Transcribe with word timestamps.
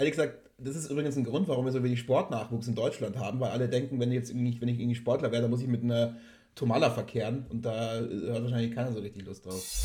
ehrlich 0.00 0.12
gesagt, 0.12 0.38
das 0.56 0.76
ist 0.76 0.90
übrigens 0.90 1.16
ein 1.16 1.24
Grund, 1.24 1.46
warum 1.46 1.66
wir 1.66 1.72
so 1.72 1.84
wenig 1.84 2.00
Sportnachwuchs 2.00 2.66
in 2.66 2.74
Deutschland 2.74 3.18
haben, 3.18 3.38
weil 3.38 3.50
alle 3.50 3.68
denken, 3.68 4.00
wenn, 4.00 4.10
jetzt 4.10 4.30
irgendwie, 4.30 4.58
wenn 4.58 4.68
ich 4.68 4.80
irgendwie 4.80 4.94
Sportler 4.94 5.30
wäre, 5.30 5.42
dann 5.42 5.50
muss 5.50 5.60
ich 5.60 5.68
mit 5.68 5.84
einer 5.84 6.16
Tomala 6.54 6.88
verkehren 6.88 7.44
und 7.50 7.66
da 7.66 7.96
hat 7.96 8.42
wahrscheinlich 8.42 8.74
keiner 8.74 8.92
so 8.92 9.00
richtig 9.00 9.26
Lust 9.26 9.44
drauf. 9.44 9.84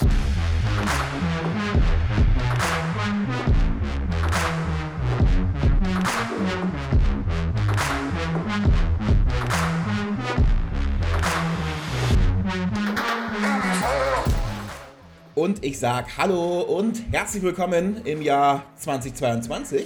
Und 15.36 15.66
ich 15.66 15.78
sage 15.78 16.08
Hallo 16.18 16.62
und 16.62 17.04
herzlich 17.12 17.44
willkommen 17.44 18.06
im 18.06 18.22
Jahr 18.22 18.64
2022. 18.78 19.86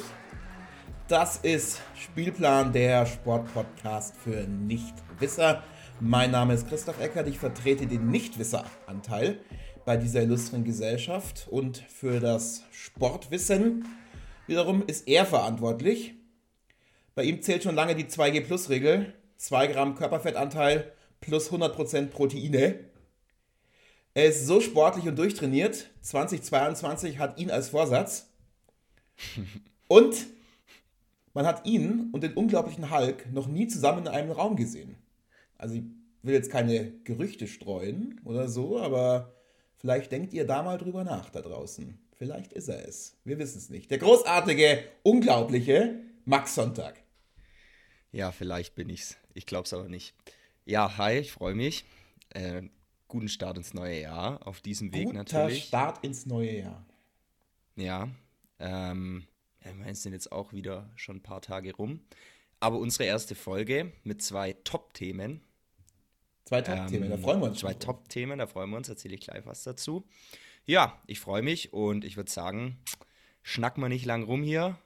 Das 1.09 1.37
ist 1.37 1.81
Spielplan 1.95 2.71
der 2.71 3.07
Sportpodcast 3.07 4.15
für 4.15 4.45
Nichtwisser. 4.47 5.63
Mein 5.99 6.29
Name 6.29 6.53
ist 6.53 6.69
Christoph 6.69 7.01
Eckert, 7.01 7.27
ich 7.27 7.39
vertrete 7.39 7.87
den 7.87 8.11
Nichtwisser-Anteil 8.11 9.39
bei 9.85 9.97
dieser 9.97 10.21
illustren 10.21 10.63
Gesellschaft 10.63 11.47
und 11.49 11.79
für 11.79 12.19
das 12.19 12.61
Sportwissen 12.69 13.87
wiederum 14.45 14.83
ist 14.85 15.07
er 15.07 15.25
verantwortlich. 15.25 16.13
Bei 17.15 17.23
ihm 17.23 17.41
zählt 17.41 17.63
schon 17.63 17.73
lange 17.73 17.95
die 17.95 18.05
2G-Plus-Regel, 18.05 19.15
2 19.37 19.65
Gramm 19.65 19.95
Körperfettanteil 19.95 20.93
plus 21.21 21.51
100% 21.51 22.09
Proteine. 22.11 22.81
Er 24.13 24.25
ist 24.25 24.45
so 24.45 24.61
sportlich 24.61 25.07
und 25.07 25.17
durchtrainiert. 25.17 25.89
2022 26.01 27.17
hat 27.17 27.39
ihn 27.39 27.49
als 27.49 27.69
Vorsatz. 27.69 28.29
Und 29.87 30.15
man 31.33 31.45
hat 31.45 31.65
ihn 31.65 32.09
und 32.11 32.23
den 32.23 32.33
unglaublichen 32.33 32.91
Hulk 32.91 33.31
noch 33.31 33.47
nie 33.47 33.67
zusammen 33.67 34.05
in 34.05 34.07
einem 34.07 34.31
Raum 34.31 34.55
gesehen. 34.55 34.95
Also 35.57 35.75
ich 35.75 35.83
will 36.21 36.33
jetzt 36.33 36.51
keine 36.51 36.91
Gerüchte 37.03 37.47
streuen 37.47 38.19
oder 38.25 38.47
so, 38.47 38.79
aber 38.79 39.33
vielleicht 39.75 40.11
denkt 40.11 40.33
ihr 40.33 40.45
da 40.45 40.63
mal 40.63 40.77
drüber 40.77 41.03
nach 41.03 41.29
da 41.29 41.41
draußen. 41.41 41.99
Vielleicht 42.17 42.51
ist 42.53 42.67
er 42.67 42.85
es. 42.87 43.17
Wir 43.23 43.39
wissen 43.39 43.59
es 43.59 43.69
nicht. 43.69 43.89
Der 43.91 43.97
großartige, 43.97 44.83
unglaubliche 45.03 45.99
Max 46.25 46.55
Sonntag. 46.55 47.01
Ja, 48.11 48.31
vielleicht 48.31 48.75
bin 48.75 48.89
ich's. 48.89 49.17
Ich 49.33 49.45
glaube 49.45 49.65
es 49.65 49.73
aber 49.73 49.87
nicht. 49.87 50.15
Ja, 50.65 50.97
hi, 50.97 51.19
ich 51.19 51.31
freue 51.31 51.55
mich. 51.55 51.85
Äh, 52.31 52.63
guten 53.07 53.29
Start 53.29 53.57
ins 53.57 53.73
neue 53.73 54.01
Jahr. 54.01 54.45
Auf 54.45 54.61
diesem 54.61 54.93
Weg 54.93 55.05
Guter 55.05 55.19
natürlich. 55.19 55.65
Start 55.65 56.03
ins 56.03 56.25
neue 56.25 56.59
Jahr. 56.59 56.85
Ja, 57.75 58.09
ähm, 58.59 59.25
ja, 59.63 59.71
ich 59.71 59.77
meine, 59.77 59.91
es 59.91 60.03
sind 60.03 60.13
jetzt 60.13 60.31
auch 60.31 60.53
wieder 60.53 60.89
schon 60.95 61.17
ein 61.17 61.23
paar 61.23 61.41
Tage 61.41 61.75
rum. 61.75 62.01
Aber 62.59 62.77
unsere 62.77 63.05
erste 63.05 63.35
Folge 63.35 63.91
mit 64.03 64.21
zwei 64.21 64.53
Top-Themen. 64.63 65.41
Zwei 66.45 66.61
Top-Themen, 66.61 67.09
da 67.09 67.17
freuen 67.17 67.39
wir 67.39 67.47
uns. 67.47 67.59
Zwei. 67.59 67.73
Top-Themen, 67.73 68.39
da 68.39 68.47
freuen 68.47 68.69
wir 68.69 68.77
uns, 68.77 68.89
erzähle 68.89 69.15
ich 69.15 69.21
gleich 69.21 69.45
was 69.45 69.63
dazu. 69.63 70.05
Ja, 70.65 71.01
ich 71.07 71.19
freue 71.19 71.41
mich 71.41 71.73
und 71.73 72.03
ich 72.03 72.17
würde 72.17 72.31
sagen, 72.31 72.77
schnack 73.43 73.77
mal 73.77 73.89
nicht 73.89 74.05
lang 74.05 74.23
rum 74.23 74.43
hier, 74.43 74.77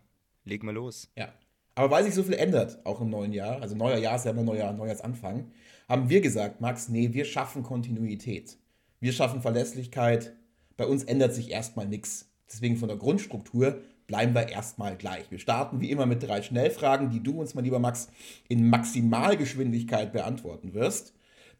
leg 0.45 0.63
mal 0.63 0.73
los. 0.73 1.09
Ja. 1.15 1.33
Aber 1.75 1.89
weil 1.89 2.03
sich 2.03 2.13
so 2.13 2.21
viel 2.23 2.35
ändert, 2.35 2.85
auch 2.85 3.01
im 3.01 3.09
neuen 3.09 3.33
Jahr, 3.33 3.61
also 3.61 3.75
neuer 3.75 3.97
Jahr 3.97 4.15
ist 4.15 4.25
ja 4.25 4.31
immer 4.31 4.43
neuer 4.43 4.71
Neujahrsanfang, 4.73 5.51
haben 5.89 6.09
wir 6.09 6.21
gesagt, 6.21 6.61
Max, 6.61 6.89
nee, 6.89 7.13
wir 7.13 7.25
schaffen 7.25 7.63
Kontinuität. 7.63 8.57
Wir 8.99 9.11
schaffen 9.11 9.41
Verlässlichkeit. 9.41 10.33
Bei 10.77 10.85
uns 10.85 11.03
ändert 11.03 11.33
sich 11.33 11.49
erstmal 11.49 11.87
nichts. 11.87 12.29
Deswegen 12.47 12.77
von 12.77 12.87
der 12.87 12.97
Grundstruktur 12.97 13.81
bleiben 14.07 14.33
wir 14.33 14.49
erstmal 14.49 14.95
gleich. 14.97 15.29
Wir 15.31 15.39
starten 15.39 15.81
wie 15.81 15.91
immer 15.91 16.05
mit 16.05 16.23
drei 16.23 16.41
Schnellfragen, 16.41 17.09
die 17.09 17.21
du 17.21 17.39
uns, 17.39 17.53
mein 17.53 17.63
lieber 17.63 17.79
Max, 17.79 18.09
in 18.47 18.69
Maximalgeschwindigkeit 18.69 20.13
beantworten 20.13 20.73
wirst. 20.73 21.13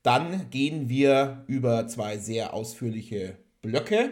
Dann 0.04 0.50
gehen 0.50 0.90
wir 0.90 1.44
über 1.48 1.88
zwei 1.88 2.18
sehr 2.18 2.54
ausführliche 2.54 3.38
Blöcke. 3.62 4.12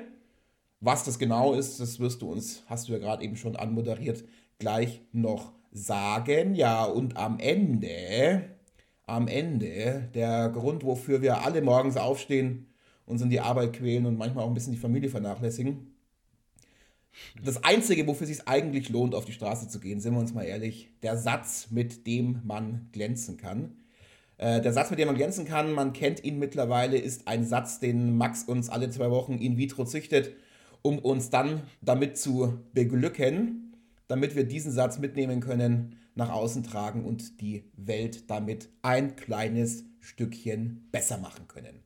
Was 0.80 1.04
das 1.04 1.20
genau 1.20 1.54
ist, 1.54 1.80
das 1.80 2.00
wirst 2.00 2.22
du 2.22 2.32
uns, 2.32 2.64
hast 2.68 2.88
du 2.88 2.94
ja 2.94 2.98
gerade 2.98 3.24
eben 3.24 3.36
schon 3.36 3.56
anmoderiert, 3.56 4.24
gleich 4.58 5.02
noch 5.12 5.52
sagen. 5.72 6.56
Ja, 6.56 6.86
und 6.86 7.18
am 7.18 7.40
Ende, 7.40 8.44
am 9.06 9.28
Ende, 9.28 10.10
der 10.16 10.50
Grund, 10.50 10.84
wofür 10.84 11.22
wir 11.22 11.44
alle 11.44 11.62
morgens 11.62 11.98
aufstehen, 11.98 12.68
uns 13.06 13.22
in 13.22 13.30
die 13.30 13.42
Arbeit 13.42 13.74
quälen 13.74 14.06
und 14.06 14.18
manchmal 14.18 14.46
auch 14.46 14.48
ein 14.48 14.54
bisschen 14.54 14.74
die 14.74 14.80
Familie 14.80 15.10
vernachlässigen. 15.10 15.91
Das 17.44 17.64
Einzige, 17.64 18.08
wofür 18.08 18.28
es 18.28 18.38
sich 18.38 18.48
eigentlich 18.48 18.90
lohnt, 18.90 19.16
auf 19.16 19.26
die 19.26 19.34
Straße 19.34 19.68
zu 19.68 19.80
gehen, 19.80 20.00
sind 20.00 20.14
wir 20.14 20.20
uns 20.20 20.34
mal 20.34 20.44
ehrlich, 20.44 20.90
der 21.04 21.18
Satz, 21.18 21.68
mit 21.70 22.08
dem 22.08 22.42
man 22.44 22.90
glänzen 22.92 23.38
kann. 23.38 23.78
Äh, 24.38 24.62
Der 24.62 24.74
Satz, 24.74 24.90
mit 24.90 25.00
dem 25.00 25.08
man 25.08 25.16
glänzen 25.16 25.46
kann, 25.46 25.72
man 25.74 25.94
kennt 25.94 26.24
ihn 26.24 26.40
mittlerweile, 26.40 26.98
ist 26.98 27.28
ein 27.28 27.46
Satz, 27.46 27.80
den 27.80 28.18
Max 28.18 28.44
uns 28.44 28.70
alle 28.70 28.90
zwei 28.90 29.12
Wochen 29.12 29.38
in 29.38 29.58
vitro 29.58 29.86
züchtet, 29.86 30.32
um 30.82 31.00
uns 31.00 31.30
dann 31.30 31.62
damit 31.82 32.18
zu 32.18 32.60
beglücken, 32.74 33.76
damit 34.08 34.36
wir 34.36 34.44
diesen 34.44 34.72
Satz 34.72 34.98
mitnehmen 34.98 35.42
können, 35.42 35.98
nach 36.16 36.30
außen 36.32 36.64
tragen 36.64 37.06
und 37.06 37.40
die 37.40 37.72
Welt 37.78 38.30
damit 38.30 38.70
ein 38.82 39.16
kleines 39.16 39.86
Stückchen 40.00 40.90
besser 40.92 41.18
machen 41.18 41.48
können. 41.48 41.84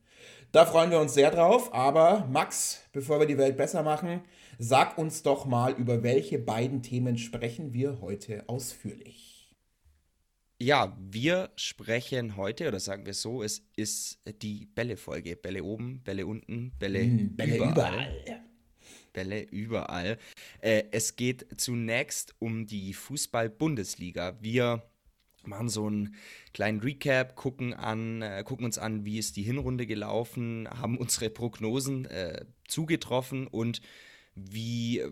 Da 0.51 0.65
freuen 0.65 0.89
wir 0.89 0.99
uns 0.99 1.13
sehr 1.13 1.31
drauf, 1.31 1.73
aber 1.73 2.25
Max, 2.31 2.81
bevor 2.93 3.19
wir 3.19 3.27
die 3.27 3.37
Welt 3.37 3.57
besser 3.57 3.83
machen, 3.83 4.21
sag 4.57 4.97
uns 4.97 5.23
doch 5.23 5.45
mal, 5.45 5.73
über 5.73 6.03
welche 6.03 6.39
beiden 6.39 6.81
Themen 6.81 7.17
sprechen 7.17 7.73
wir 7.73 8.01
heute 8.01 8.47
ausführlich. 8.47 9.51
Ja, 10.57 10.97
wir 10.99 11.49
sprechen 11.57 12.37
heute, 12.37 12.69
oder 12.69 12.79
sagen 12.79 13.05
wir 13.05 13.13
so, 13.13 13.43
es 13.43 13.67
ist 13.75 14.19
die 14.41 14.67
Bälle-Folge. 14.67 15.35
Bälle 15.35 15.63
oben, 15.63 16.01
Bälle 16.03 16.25
unten, 16.25 16.71
Bälle, 16.79 17.01
Hm, 17.01 17.35
Bälle 17.35 17.57
überall. 17.57 18.43
Bälle 19.11 19.41
überall. 19.43 20.17
Äh, 20.61 20.83
es 20.91 21.17
geht 21.17 21.45
zunächst 21.59 22.35
um 22.39 22.67
die 22.67 22.93
Fußball-Bundesliga. 22.93 24.37
Wir 24.41 24.83
machen 25.43 25.69
so 25.69 25.87
einen 25.87 26.15
kleinen 26.53 26.79
Recap, 26.79 27.35
gucken, 27.35 27.73
an, 27.73 28.21
äh, 28.21 28.43
gucken 28.45 28.65
uns 28.65 28.77
an, 28.77 29.05
wie 29.05 29.17
ist 29.19 29.35
die 29.35 29.43
Hinrunde 29.43 29.85
gelaufen, 29.85 30.67
haben 30.69 30.97
unsere 30.97 31.29
Prognosen 31.29 32.05
äh, 32.05 32.45
zugetroffen 32.67 33.47
und 33.47 33.81
wie 34.35 35.03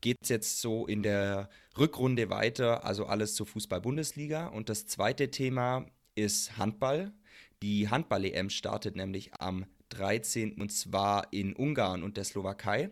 geht 0.00 0.18
es 0.22 0.28
jetzt 0.28 0.60
so 0.60 0.86
in 0.86 1.02
der 1.02 1.48
Rückrunde 1.78 2.30
weiter, 2.30 2.84
also 2.84 3.06
alles 3.06 3.34
zur 3.34 3.46
Fußball-Bundesliga. 3.46 4.48
Und 4.48 4.68
das 4.68 4.86
zweite 4.86 5.30
Thema 5.30 5.86
ist 6.14 6.58
Handball. 6.58 7.12
Die 7.62 7.88
Handball-EM 7.88 8.50
startet 8.50 8.96
nämlich 8.96 9.34
am 9.34 9.66
13. 9.90 10.60
und 10.60 10.70
zwar 10.70 11.32
in 11.32 11.54
Ungarn 11.54 12.02
und 12.02 12.16
der 12.16 12.24
Slowakei. 12.24 12.90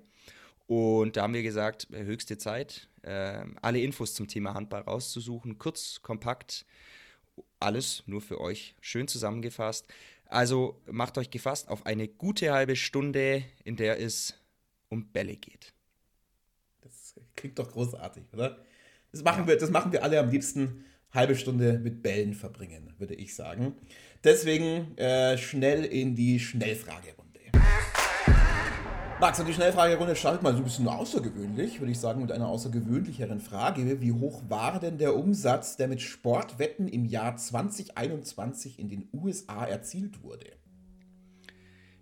Und 0.67 1.17
da 1.17 1.23
haben 1.23 1.35
wir 1.35 1.43
gesagt, 1.43 1.89
höchste 1.91 2.39
Zeit, 2.39 2.89
äh, 3.03 3.45
alle 3.61 3.81
Infos 3.81 4.15
zum 4.15 4.29
Thema 4.29 4.55
Handball 4.55 4.83
rauszusuchen. 4.83 5.59
Kurz, 5.59 6.01
kompakt, 6.03 6.65
alles 7.61 8.03
nur 8.07 8.23
für 8.23 8.41
euch. 8.41 8.75
Schön 8.81 9.09
zusammengefasst. 9.09 9.87
Also 10.27 10.81
macht 10.91 11.19
euch 11.19 11.31
gefasst 11.31 11.69
auf 11.69 11.85
eine 11.85 12.09
gute 12.09 12.53
halbe 12.53 12.77
Stunde, 12.77 13.45
in 13.65 13.77
der 13.77 14.01
es 14.01 14.35
um 14.89 15.11
Bälle 15.13 15.37
geht. 15.37 15.75
Das 16.81 17.15
klingt 17.37 17.59
doch 17.59 17.71
großartig, 17.71 18.25
oder? 18.33 18.59
Das 19.13 19.23
machen, 19.23 19.47
wir, 19.47 19.57
das 19.57 19.71
machen 19.71 19.93
wir 19.93 20.03
alle 20.03 20.19
am 20.19 20.31
liebsten 20.31 20.85
halbe 21.13 21.37
Stunde 21.37 21.79
mit 21.79 22.03
Bällen 22.03 22.35
verbringen, 22.35 22.93
würde 22.99 23.15
ich 23.15 23.35
sagen. 23.35 23.75
Deswegen 24.25 24.97
äh, 24.99 25.39
schnell 25.39 25.85
in 25.85 26.17
die 26.17 26.41
Schnellfragerunde. 26.41 27.25
Max, 29.21 29.39
und 29.39 29.47
die 29.47 29.55
Schnellfragerunde 29.55 30.17
startet 30.17 30.43
mal 30.43 30.53
so 30.53 30.59
ein 30.59 30.65
bisschen 30.65 30.89
außergewöhnlich, 30.89 31.81
würde 31.81 31.93
ich 31.93 32.01
sagen, 32.01 32.21
mit 32.21 32.33
einer 32.33 32.49
außergewöhnlicheren 32.49 33.41
Frage. 33.41 34.01
Wie 34.01 34.13
hoch 34.13 34.43
war 34.49 34.81
denn 34.81 34.99
der 34.99 35.15
Umsatz, 35.15 35.77
der 35.77 35.87
mit 35.87 36.03
Sportwetten 36.03 36.89
im 36.89 37.05
Jahr 37.05 37.37
2021 37.37 38.79
in 38.79 38.89
den 38.89 39.09
USA 39.13 39.65
erzielt 39.65 40.23
wurde? 40.23 40.51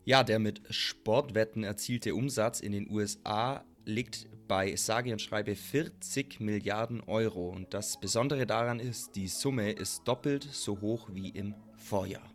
Ja, 0.04 0.24
der 0.24 0.40
mit 0.40 0.62
Sportwetten 0.70 1.62
erzielte 1.62 2.16
Umsatz 2.16 2.58
in 2.58 2.72
den 2.72 2.90
USA 2.90 3.64
liegt 3.84 4.26
bei 4.48 4.74
sage 4.74 5.12
und 5.12 5.22
schreibe 5.22 5.54
40 5.54 6.40
Milliarden 6.40 7.00
Euro. 7.02 7.48
Und 7.50 7.72
das 7.72 8.00
Besondere 8.00 8.44
daran 8.44 8.80
ist, 8.80 9.14
die 9.14 9.28
Summe 9.28 9.70
ist 9.70 10.02
doppelt 10.04 10.42
so 10.42 10.80
hoch 10.80 11.08
wie 11.12 11.28
im 11.28 11.54
Vorjahr. 11.76 12.28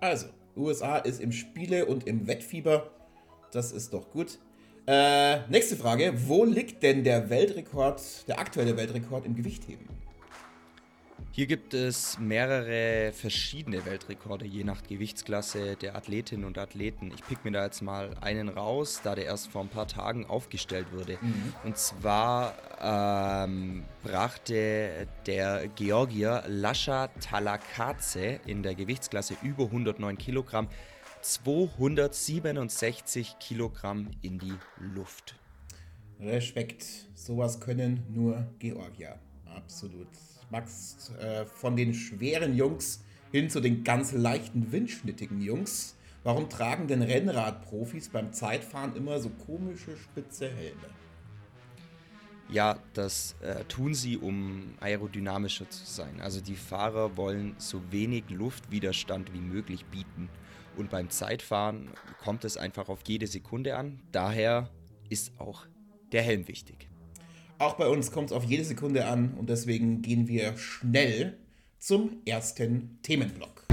Also, 0.00 0.26
USA 0.54 0.98
ist 0.98 1.20
im 1.20 1.32
Spiele- 1.32 1.86
und 1.86 2.06
im 2.06 2.26
Wettfieber. 2.26 2.90
Das 3.52 3.72
ist 3.72 3.94
doch 3.94 4.10
gut. 4.10 4.38
Äh, 4.86 5.48
nächste 5.48 5.76
Frage. 5.76 6.12
Wo 6.26 6.44
liegt 6.44 6.82
denn 6.82 7.04
der 7.04 7.30
Weltrekord, 7.30 8.28
der 8.28 8.38
aktuelle 8.38 8.76
Weltrekord 8.76 9.24
im 9.24 9.34
Gewichtheben? 9.34 9.88
Hier 11.36 11.46
gibt 11.46 11.74
es 11.74 12.18
mehrere 12.18 13.12
verschiedene 13.12 13.84
Weltrekorde, 13.84 14.46
je 14.46 14.64
nach 14.64 14.82
Gewichtsklasse 14.82 15.76
der 15.76 15.94
Athletinnen 15.94 16.46
und 16.46 16.56
Athleten. 16.56 17.12
Ich 17.14 17.22
pick 17.26 17.44
mir 17.44 17.50
da 17.50 17.62
jetzt 17.62 17.82
mal 17.82 18.16
einen 18.22 18.48
raus, 18.48 19.02
da 19.04 19.14
der 19.14 19.26
erst 19.26 19.48
vor 19.48 19.60
ein 19.60 19.68
paar 19.68 19.86
Tagen 19.86 20.24
aufgestellt 20.24 20.86
wurde. 20.92 21.18
Mhm. 21.20 21.52
Und 21.62 21.76
zwar 21.76 22.54
ähm, 22.80 23.84
brachte 24.02 25.06
der 25.26 25.68
Georgier 25.68 26.42
Lascha 26.48 27.08
Talakaze 27.20 28.40
in 28.46 28.62
der 28.62 28.74
Gewichtsklasse 28.74 29.36
über 29.42 29.64
109 29.64 30.16
Kilogramm 30.16 30.68
267 31.20 33.38
Kilogramm 33.40 34.10
in 34.22 34.38
die 34.38 34.54
Luft. 34.80 35.34
Respekt, 36.18 36.86
sowas 37.14 37.60
können 37.60 38.04
nur 38.08 38.46
Georgier. 38.58 39.18
Absolut. 39.44 40.08
Max, 40.50 41.12
äh, 41.20 41.44
von 41.46 41.76
den 41.76 41.94
schweren 41.94 42.56
Jungs 42.56 43.02
hin 43.32 43.50
zu 43.50 43.60
den 43.60 43.84
ganz 43.84 44.12
leichten, 44.12 44.72
windschnittigen 44.72 45.40
Jungs. 45.40 45.96
Warum 46.24 46.48
tragen 46.48 46.88
denn 46.88 47.02
Rennradprofis 47.02 48.08
beim 48.08 48.32
Zeitfahren 48.32 48.96
immer 48.96 49.20
so 49.20 49.28
komische 49.28 49.96
spitze 49.96 50.48
Helme? 50.48 50.88
Ja, 52.48 52.78
das 52.94 53.34
äh, 53.42 53.64
tun 53.64 53.94
sie, 53.94 54.16
um 54.16 54.74
aerodynamischer 54.80 55.68
zu 55.68 55.84
sein. 55.84 56.20
Also 56.20 56.40
die 56.40 56.54
Fahrer 56.54 57.16
wollen 57.16 57.56
so 57.58 57.80
wenig 57.90 58.24
Luftwiderstand 58.30 59.32
wie 59.32 59.40
möglich 59.40 59.84
bieten. 59.86 60.28
Und 60.76 60.90
beim 60.90 61.10
Zeitfahren 61.10 61.90
kommt 62.22 62.44
es 62.44 62.56
einfach 62.56 62.88
auf 62.88 63.00
jede 63.06 63.26
Sekunde 63.26 63.76
an. 63.76 64.00
Daher 64.12 64.70
ist 65.08 65.40
auch 65.40 65.66
der 66.12 66.22
Helm 66.22 66.46
wichtig. 66.46 66.88
Auch 67.58 67.74
bei 67.74 67.88
uns 67.88 68.12
kommt 68.12 68.30
es 68.30 68.36
auf 68.36 68.44
jede 68.44 68.64
Sekunde 68.64 69.06
an 69.06 69.32
und 69.38 69.48
deswegen 69.48 70.02
gehen 70.02 70.28
wir 70.28 70.58
schnell 70.58 71.38
zum 71.78 72.18
ersten 72.26 72.98
Themenblock. 73.02 73.64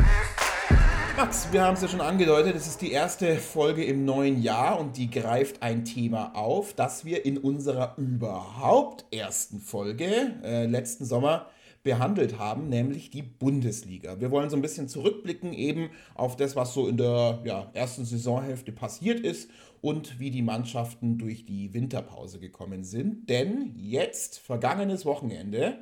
Max, 1.17 1.49
wir 1.51 1.63
haben 1.63 1.75
es 1.75 1.81
ja 1.81 1.89
schon 1.89 1.99
angedeutet, 1.99 2.55
es 2.55 2.65
ist 2.65 2.81
die 2.81 2.91
erste 2.91 3.35
Folge 3.35 3.83
im 3.83 4.05
neuen 4.05 4.41
Jahr 4.41 4.79
und 4.79 4.95
die 4.95 5.09
greift 5.09 5.61
ein 5.61 5.83
Thema 5.83 6.33
auf, 6.33 6.73
das 6.73 7.03
wir 7.03 7.25
in 7.25 7.37
unserer 7.37 7.95
überhaupt 7.97 9.05
ersten 9.11 9.59
Folge 9.59 10.33
äh, 10.43 10.65
letzten 10.65 11.03
Sommer 11.03 11.47
behandelt 11.83 12.39
haben, 12.39 12.69
nämlich 12.69 13.09
die 13.09 13.21
Bundesliga. 13.21 14.21
Wir 14.21 14.31
wollen 14.31 14.49
so 14.49 14.55
ein 14.55 14.61
bisschen 14.61 14.87
zurückblicken 14.87 15.51
eben 15.53 15.89
auf 16.15 16.37
das, 16.37 16.55
was 16.55 16.73
so 16.73 16.87
in 16.87 16.95
der 16.97 17.41
ja, 17.43 17.69
ersten 17.73 18.05
Saisonhälfte 18.05 18.71
passiert 18.71 19.19
ist 19.19 19.51
und 19.81 20.17
wie 20.19 20.31
die 20.31 20.41
Mannschaften 20.41 21.17
durch 21.17 21.45
die 21.45 21.73
Winterpause 21.73 22.39
gekommen 22.39 22.85
sind. 22.85 23.29
Denn 23.29 23.73
jetzt, 23.75 24.39
vergangenes 24.39 25.05
Wochenende, 25.05 25.77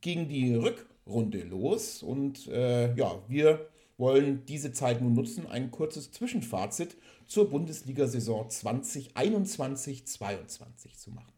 ging 0.00 0.28
die 0.28 0.54
Rückrunde 0.54 1.42
los 1.42 2.04
und 2.04 2.46
äh, 2.46 2.94
ja, 2.94 3.20
wir 3.26 3.68
wollen 3.98 4.44
diese 4.46 4.72
Zeit 4.72 5.00
nun 5.00 5.14
nutzen, 5.14 5.46
ein 5.46 5.72
kurzes 5.72 6.12
Zwischenfazit 6.12 6.96
zur 7.26 7.50
Bundesliga-Saison 7.50 8.48
2021-22 8.48 10.96
zu 10.96 11.10
machen. 11.10 11.32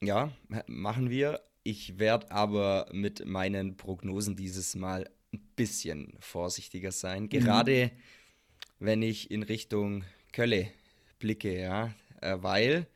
Ja, 0.00 0.30
machen 0.66 1.10
wir. 1.10 1.40
Ich 1.64 1.98
werde 1.98 2.30
aber 2.30 2.86
mit 2.92 3.24
meinen 3.24 3.76
Prognosen 3.76 4.36
dieses 4.36 4.74
Mal 4.74 5.10
ein 5.32 5.40
bisschen 5.56 6.14
vorsichtiger 6.20 6.92
sein. 6.92 7.24
Mhm. 7.24 7.28
Gerade 7.30 7.90
wenn 8.78 9.02
ich 9.02 9.30
in 9.30 9.42
Richtung 9.42 10.04
Kölle 10.32 10.68
blicke, 11.18 11.58
ja, 11.58 11.94
äh, 12.20 12.36
weil 12.40 12.86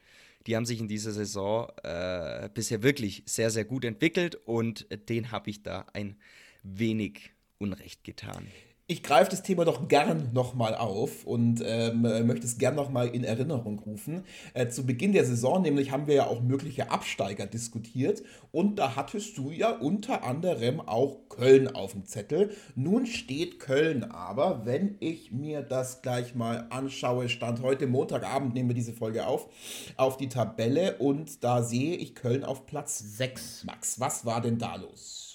die 0.46 0.54
haben 0.54 0.66
sich 0.66 0.80
in 0.80 0.88
dieser 0.88 1.12
Saison 1.12 1.68
äh, 1.82 2.48
bisher 2.52 2.82
wirklich 2.82 3.22
sehr, 3.26 3.50
sehr 3.50 3.64
gut 3.64 3.84
entwickelt 3.84 4.34
und 4.34 4.86
den 5.08 5.30
habe 5.30 5.50
ich 5.50 5.62
da 5.62 5.86
ein 5.92 6.16
wenig 6.62 7.32
Unrecht 7.58 8.04
getan 8.04 8.46
ich 8.90 9.02
greife 9.02 9.30
das 9.30 9.42
Thema 9.42 9.66
doch 9.66 9.86
gern 9.86 10.30
nochmal 10.32 10.74
auf 10.74 11.26
und 11.26 11.62
ähm, 11.62 12.00
möchte 12.26 12.46
es 12.46 12.56
gern 12.56 12.74
nochmal 12.74 13.08
in 13.08 13.22
Erinnerung 13.22 13.78
rufen. 13.80 14.24
Äh, 14.54 14.68
zu 14.68 14.86
Beginn 14.86 15.12
der 15.12 15.26
Saison 15.26 15.60
nämlich 15.60 15.90
haben 15.90 16.06
wir 16.06 16.14
ja 16.14 16.26
auch 16.26 16.40
mögliche 16.40 16.90
Absteiger 16.90 17.46
diskutiert 17.46 18.22
und 18.50 18.78
da 18.78 18.96
hattest 18.96 19.36
du 19.36 19.50
ja 19.50 19.72
unter 19.72 20.24
anderem 20.24 20.80
auch 20.80 21.28
Köln 21.28 21.68
auf 21.68 21.92
dem 21.92 22.06
Zettel. 22.06 22.50
Nun 22.76 23.04
steht 23.04 23.60
Köln 23.60 24.04
aber, 24.04 24.64
wenn 24.64 24.96
ich 25.00 25.32
mir 25.32 25.60
das 25.60 26.00
gleich 26.00 26.34
mal 26.34 26.66
anschaue, 26.70 27.28
stand 27.28 27.60
heute 27.60 27.86
Montagabend, 27.86 28.54
nehmen 28.54 28.70
wir 28.70 28.74
diese 28.74 28.94
Folge 28.94 29.26
auf, 29.26 29.50
auf 29.98 30.16
die 30.16 30.30
Tabelle 30.30 30.96
und 30.96 31.44
da 31.44 31.62
sehe 31.62 31.94
ich 31.94 32.14
Köln 32.14 32.42
auf 32.42 32.64
Platz 32.64 33.00
6. 33.00 33.64
Max, 33.64 34.00
was 34.00 34.24
war 34.24 34.40
denn 34.40 34.56
da 34.56 34.76
los? 34.76 35.27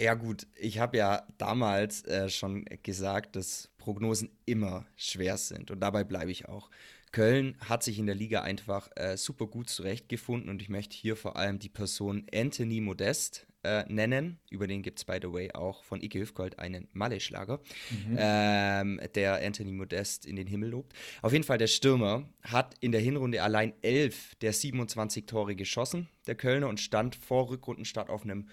Ja 0.00 0.14
gut, 0.14 0.46
ich 0.56 0.78
habe 0.78 0.96
ja 0.96 1.26
damals 1.36 2.06
äh, 2.06 2.30
schon 2.30 2.64
gesagt, 2.82 3.36
dass 3.36 3.68
Prognosen 3.76 4.30
immer 4.46 4.86
schwer 4.96 5.36
sind 5.36 5.70
und 5.70 5.80
dabei 5.80 6.04
bleibe 6.04 6.30
ich 6.30 6.48
auch. 6.48 6.70
Köln 7.12 7.56
hat 7.68 7.82
sich 7.82 7.98
in 7.98 8.06
der 8.06 8.14
Liga 8.14 8.40
einfach 8.40 8.88
äh, 8.96 9.18
super 9.18 9.46
gut 9.46 9.68
zurechtgefunden 9.68 10.48
und 10.48 10.62
ich 10.62 10.70
möchte 10.70 10.96
hier 10.96 11.16
vor 11.16 11.36
allem 11.36 11.58
die 11.58 11.68
Person 11.68 12.24
Anthony 12.32 12.80
Modest 12.80 13.46
äh, 13.62 13.84
nennen. 13.92 14.38
Über 14.48 14.66
den 14.66 14.80
gibt 14.80 15.00
es, 15.00 15.04
by 15.04 15.18
the 15.20 15.30
way, 15.30 15.52
auch 15.52 15.84
von 15.84 16.00
Ike 16.00 16.18
Hüfgold 16.18 16.58
einen 16.58 16.88
Malle-Schlager, 16.92 17.60
mhm. 17.90 18.16
ähm, 18.16 19.00
der 19.14 19.44
Anthony 19.44 19.72
Modest 19.72 20.24
in 20.24 20.36
den 20.36 20.46
Himmel 20.46 20.70
lobt. 20.70 20.94
Auf 21.20 21.32
jeden 21.32 21.44
Fall, 21.44 21.58
der 21.58 21.66
Stürmer 21.66 22.26
hat 22.42 22.74
in 22.80 22.92
der 22.92 23.02
Hinrunde 23.02 23.42
allein 23.42 23.74
11 23.82 24.36
der 24.36 24.54
27 24.54 25.26
Tore 25.26 25.56
geschossen, 25.56 26.08
der 26.26 26.36
Kölner, 26.36 26.68
und 26.68 26.80
stand 26.80 27.16
vor 27.16 27.50
Rückrundenstart 27.50 28.08
auf 28.08 28.22
einem 28.22 28.48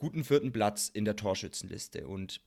guten 0.00 0.24
vierten 0.24 0.50
Platz 0.50 0.90
in 0.92 1.04
der 1.04 1.14
Torschützenliste. 1.14 2.08
Und 2.08 2.40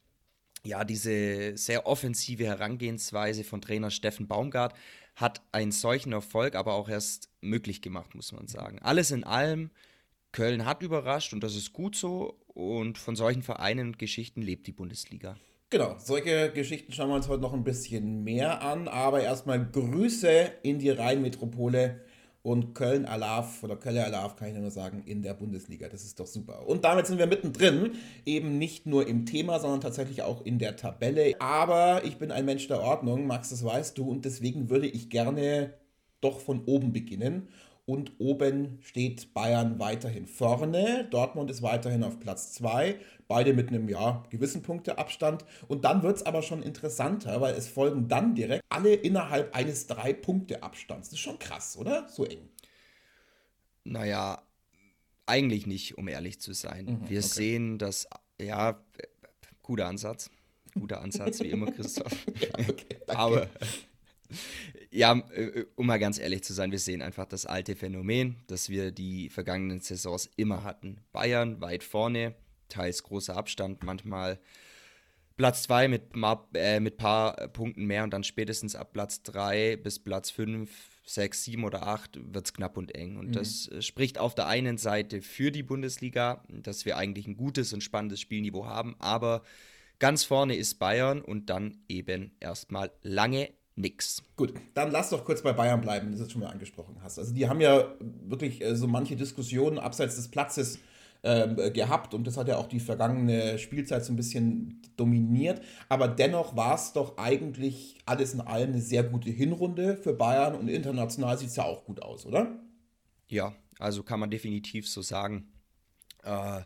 ja, 0.66 0.84
diese 0.84 1.56
sehr 1.56 1.86
offensive 1.88 2.46
Herangehensweise 2.46 3.44
von 3.44 3.62
Trainer 3.62 3.92
Steffen 3.92 4.28
Baumgart 4.28 4.74
hat 5.16 5.42
einen 5.52 5.72
solchen 5.72 6.12
Erfolg 6.12 6.56
aber 6.56 6.74
auch 6.74 6.90
erst 6.90 7.30
möglich 7.42 7.82
gemacht, 7.82 8.16
muss 8.16 8.32
man 8.32 8.48
sagen. 8.48 8.80
Alles 8.80 9.12
in 9.12 9.24
allem, 9.24 9.70
Köln 10.32 10.66
hat 10.66 10.82
überrascht 10.82 11.34
und 11.34 11.44
das 11.44 11.56
ist 11.56 11.72
gut 11.74 11.96
so. 11.96 12.40
Und 12.48 12.98
von 12.98 13.16
solchen 13.16 13.44
Vereinen 13.44 13.88
und 13.88 14.00
Geschichten 14.00 14.42
lebt 14.42 14.68
die 14.68 14.72
Bundesliga. 14.72 15.38
Genau, 15.70 15.96
solche 15.98 16.52
Geschichten 16.52 16.92
schauen 16.92 17.10
wir 17.10 17.16
uns 17.16 17.28
heute 17.28 17.42
noch 17.42 17.54
ein 17.54 17.64
bisschen 17.64 18.24
mehr 18.24 18.62
an. 18.62 18.88
Aber 18.88 19.22
erstmal 19.22 19.64
Grüße 19.72 20.52
in 20.64 20.80
die 20.80 20.92
Rheinmetropole 20.92 22.02
und 22.44 22.76
Köln 22.76 23.06
Alaf 23.06 23.64
oder 23.64 23.78
Köln 23.78 23.98
Alaf 23.98 24.36
kann 24.36 24.50
ich 24.50 24.56
nur 24.56 24.70
sagen 24.70 25.02
in 25.06 25.22
der 25.22 25.34
Bundesliga. 25.34 25.88
Das 25.88 26.04
ist 26.04 26.20
doch 26.20 26.28
super. 26.28 26.68
Und 26.68 26.84
damit 26.84 27.08
sind 27.08 27.18
wir 27.18 27.26
mittendrin, 27.26 27.94
eben 28.26 28.58
nicht 28.60 28.86
nur 28.86 29.08
im 29.08 29.26
Thema, 29.26 29.60
sondern 29.60 29.82
tatsächlich 29.82 30.22
auch 30.22 30.46
in 30.46 30.60
der 30.60 30.76
Tabelle. 30.76 31.36
Aber 31.40 32.04
ich 32.04 32.18
bin 32.18 32.32
ein 32.32 32.46
Mensch 32.46 32.68
der 32.68 32.82
Ordnung, 32.82 33.26
Max, 33.28 33.50
das 33.50 33.64
weißt 33.64 33.98
du, 33.98 34.10
und 34.10 34.26
deswegen 34.26 34.70
würde 34.70 34.88
ich 34.88 35.10
gerne 35.10 35.74
doch 36.20 36.40
von 36.40 36.64
oben 36.66 36.94
beginnen 36.94 37.48
und 37.86 38.14
oben 38.20 38.80
steht 38.82 39.34
Bayern 39.34 39.78
weiterhin 39.78 40.26
vorne. 40.26 41.06
Dortmund 41.10 41.52
ist 41.52 41.62
weiterhin 41.62 42.04
auf 42.04 42.20
Platz 42.20 42.54
2. 42.54 42.98
Beide 43.28 43.54
mit 43.54 43.70
einem 43.70 43.90
ja, 43.90 44.24
gewissen 44.30 44.62
Punkteabstand. 44.62 45.44
Und 45.68 45.84
dann 45.84 46.02
wird 46.02 46.18
es 46.18 46.26
aber 46.26 46.42
schon 46.44 46.64
interessanter, 46.64 47.42
weil 47.42 47.56
es 47.56 47.68
folgen 47.68 48.08
dann 48.08 48.36
direkt 48.36 48.64
alle 48.70 48.94
innerhalb 48.94 49.54
eines 49.56 49.88
Drei-Punkte-Abstands. 49.88 51.10
Das 51.10 51.18
ist 51.18 51.24
schon 51.24 51.40
krass, 51.40 51.78
oder? 51.78 52.08
So 52.08 52.26
eng. 52.26 52.50
Naja, 53.84 54.42
eigentlich 55.26 55.68
nicht, 55.68 55.98
um 55.98 56.08
ehrlich 56.08 56.40
zu 56.40 56.54
sein. 56.54 56.86
Mhm, 56.86 57.10
Wir 57.10 57.20
okay. 57.20 57.28
sehen 57.28 57.78
das, 57.78 58.08
ja, 58.40 58.82
guter 59.62 59.88
Ansatz. 59.88 60.30
Guter 60.74 61.02
Ansatz, 61.02 61.40
wie 61.42 61.50
immer, 61.50 61.72
Christoph. 61.72 62.26
okay, 62.68 63.00
aber 63.08 63.48
ja, 64.94 65.18
äh, 65.34 65.66
um 65.76 65.88
mal 65.88 65.98
ganz 65.98 66.20
ehrlich 66.20 66.44
zu 66.44 66.54
sein, 66.54 66.72
wir 66.72 66.80
sehen 66.80 67.02
einfach 67.02 67.26
das 67.26 67.46
alte 67.46 67.76
Phänomen, 67.76 68.38
das 68.48 68.70
wir 68.70 68.92
die 68.92 69.30
vergangenen 69.30 69.80
Saisons 69.80 70.30
immer 70.36 70.64
hatten. 70.64 71.00
Bayern 71.12 71.62
weit 71.62 71.84
vorne, 71.84 72.36
teils 72.70 73.02
großer 73.04 73.36
Abstand, 73.36 73.84
manchmal 73.84 74.40
Platz 75.36 75.64
2 75.64 75.88
mit, 75.88 76.04
äh, 76.54 76.80
mit 76.80 76.98
paar 76.98 77.48
Punkten 77.48 77.86
mehr 77.86 78.04
und 78.04 78.12
dann 78.12 78.24
spätestens 78.24 78.76
ab 78.76 78.94
Platz 78.94 79.24
3 79.24 79.78
bis 79.78 79.98
Platz 79.98 80.30
5, 80.30 80.70
6, 81.06 81.44
7 81.44 81.64
oder 81.64 81.88
8 81.88 82.34
wird 82.34 82.46
es 82.46 82.54
knapp 82.54 82.78
und 82.78 82.94
eng. 82.94 83.18
Und 83.18 83.30
mhm. 83.30 83.34
das 83.34 83.68
äh, 83.70 83.82
spricht 83.82 84.20
auf 84.20 84.36
der 84.36 84.48
einen 84.48 84.78
Seite 84.78 85.24
für 85.24 85.52
die 85.52 85.64
Bundesliga, 85.64 86.44
dass 86.50 86.86
wir 86.86 86.98
eigentlich 86.98 87.26
ein 87.26 87.36
gutes 87.36 87.74
und 87.74 87.82
spannendes 87.82 88.22
Spielniveau 88.22 88.68
haben, 88.68 88.96
aber 89.00 89.42
ganz 89.98 90.24
vorne 90.24 90.56
ist 90.56 90.76
Bayern 90.76 91.22
und 91.22 91.50
dann 91.50 91.80
eben 91.88 92.36
erstmal 92.40 92.92
lange 93.02 93.50
nix. 93.76 94.24
Gut, 94.36 94.54
dann 94.74 94.92
lass 94.92 95.10
doch 95.10 95.26
kurz 95.26 95.42
bei 95.42 95.54
Bayern 95.54 95.82
bleiben, 95.82 96.08
wenn 96.08 96.14
du 96.14 96.24
das 96.24 96.32
schon 96.32 96.42
mal 96.42 96.50
angesprochen 96.50 96.98
hast. 97.02 97.20
Also 97.20 97.34
die 97.34 97.48
haben 97.48 97.62
ja 97.62 97.96
wirklich 98.00 98.62
äh, 98.62 98.76
so 98.76 98.88
manche 98.88 99.16
Diskussionen 99.16 99.80
abseits 99.80 100.16
des 100.16 100.30
Platzes 100.30 100.80
äh, 101.24 101.72
gehabt 101.72 102.14
und 102.14 102.28
das 102.28 102.38
hat 102.38 102.48
ja 102.48 102.58
auch 102.58 102.68
die 102.68 102.80
vergangene 102.80 103.58
Spielzeit 103.58 104.04
so 104.06 104.14
ein 104.14 104.18
bisschen 104.18 104.82
dominiert. 104.98 105.62
Aber 105.90 106.08
dennoch 106.08 106.56
war 106.56 106.76
es 106.76 106.94
doch 106.94 107.18
eigentlich 107.18 107.98
alles 108.06 108.34
in 108.34 108.42
allem 108.42 108.74
eine 108.74 108.82
sehr 108.82 109.04
gute 109.04 109.30
Hinrunde 109.30 109.98
für 109.98 110.14
Bayern 110.14 110.56
und 110.56 110.68
international 110.68 111.38
sieht 111.38 111.50
es 111.50 111.56
ja 111.56 111.64
auch 111.64 111.86
gut 111.86 112.02
aus, 112.02 112.26
oder? 112.26 112.60
Ja, 113.28 113.56
also 113.80 114.04
kann 114.04 114.20
man 114.20 114.30
definitiv 114.30 114.88
so 114.88 115.02
sagen. 115.02 115.52
Äh, 116.24 116.62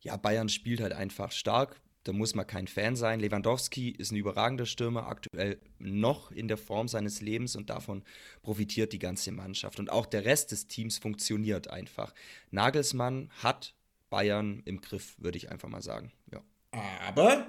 ja, 0.00 0.16
Bayern 0.16 0.48
spielt 0.48 0.80
halt 0.80 0.92
einfach 0.92 1.32
stark. 1.32 1.80
Da 2.04 2.12
muss 2.12 2.34
man 2.34 2.46
kein 2.46 2.66
Fan 2.66 2.96
sein. 2.96 3.20
Lewandowski 3.20 3.90
ist 3.90 4.12
ein 4.12 4.16
überragender 4.16 4.66
Stürmer, 4.66 5.08
aktuell 5.08 5.60
noch 5.78 6.30
in 6.30 6.48
der 6.48 6.56
Form 6.56 6.88
seines 6.88 7.20
Lebens 7.20 7.56
und 7.56 7.70
davon 7.70 8.02
profitiert 8.42 8.92
die 8.92 8.98
ganze 8.98 9.32
Mannschaft. 9.32 9.78
Und 9.78 9.90
auch 9.90 10.06
der 10.06 10.24
Rest 10.24 10.52
des 10.52 10.68
Teams 10.68 10.98
funktioniert 10.98 11.68
einfach. 11.68 12.14
Nagelsmann 12.50 13.30
hat 13.42 13.74
Bayern 14.10 14.62
im 14.64 14.80
Griff, 14.80 15.16
würde 15.18 15.38
ich 15.38 15.50
einfach 15.50 15.68
mal 15.68 15.82
sagen. 15.82 16.12
Ja. 16.32 16.42
Aber, 16.72 17.46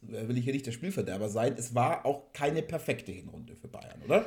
will 0.00 0.38
ich 0.38 0.44
hier 0.44 0.52
nicht 0.52 0.66
der 0.66 0.72
Spielverderber 0.72 1.28
sein, 1.28 1.54
es 1.58 1.74
war 1.74 2.06
auch 2.06 2.32
keine 2.32 2.62
perfekte 2.62 3.12
Hinrunde 3.12 3.56
für 3.56 3.68
Bayern, 3.68 4.02
oder? 4.02 4.24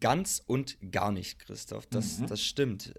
Ganz 0.00 0.42
und 0.46 0.78
gar 0.90 1.12
nicht, 1.12 1.38
Christoph. 1.38 1.86
Das, 1.86 2.18
mhm. 2.18 2.26
das 2.26 2.42
stimmt. 2.42 2.94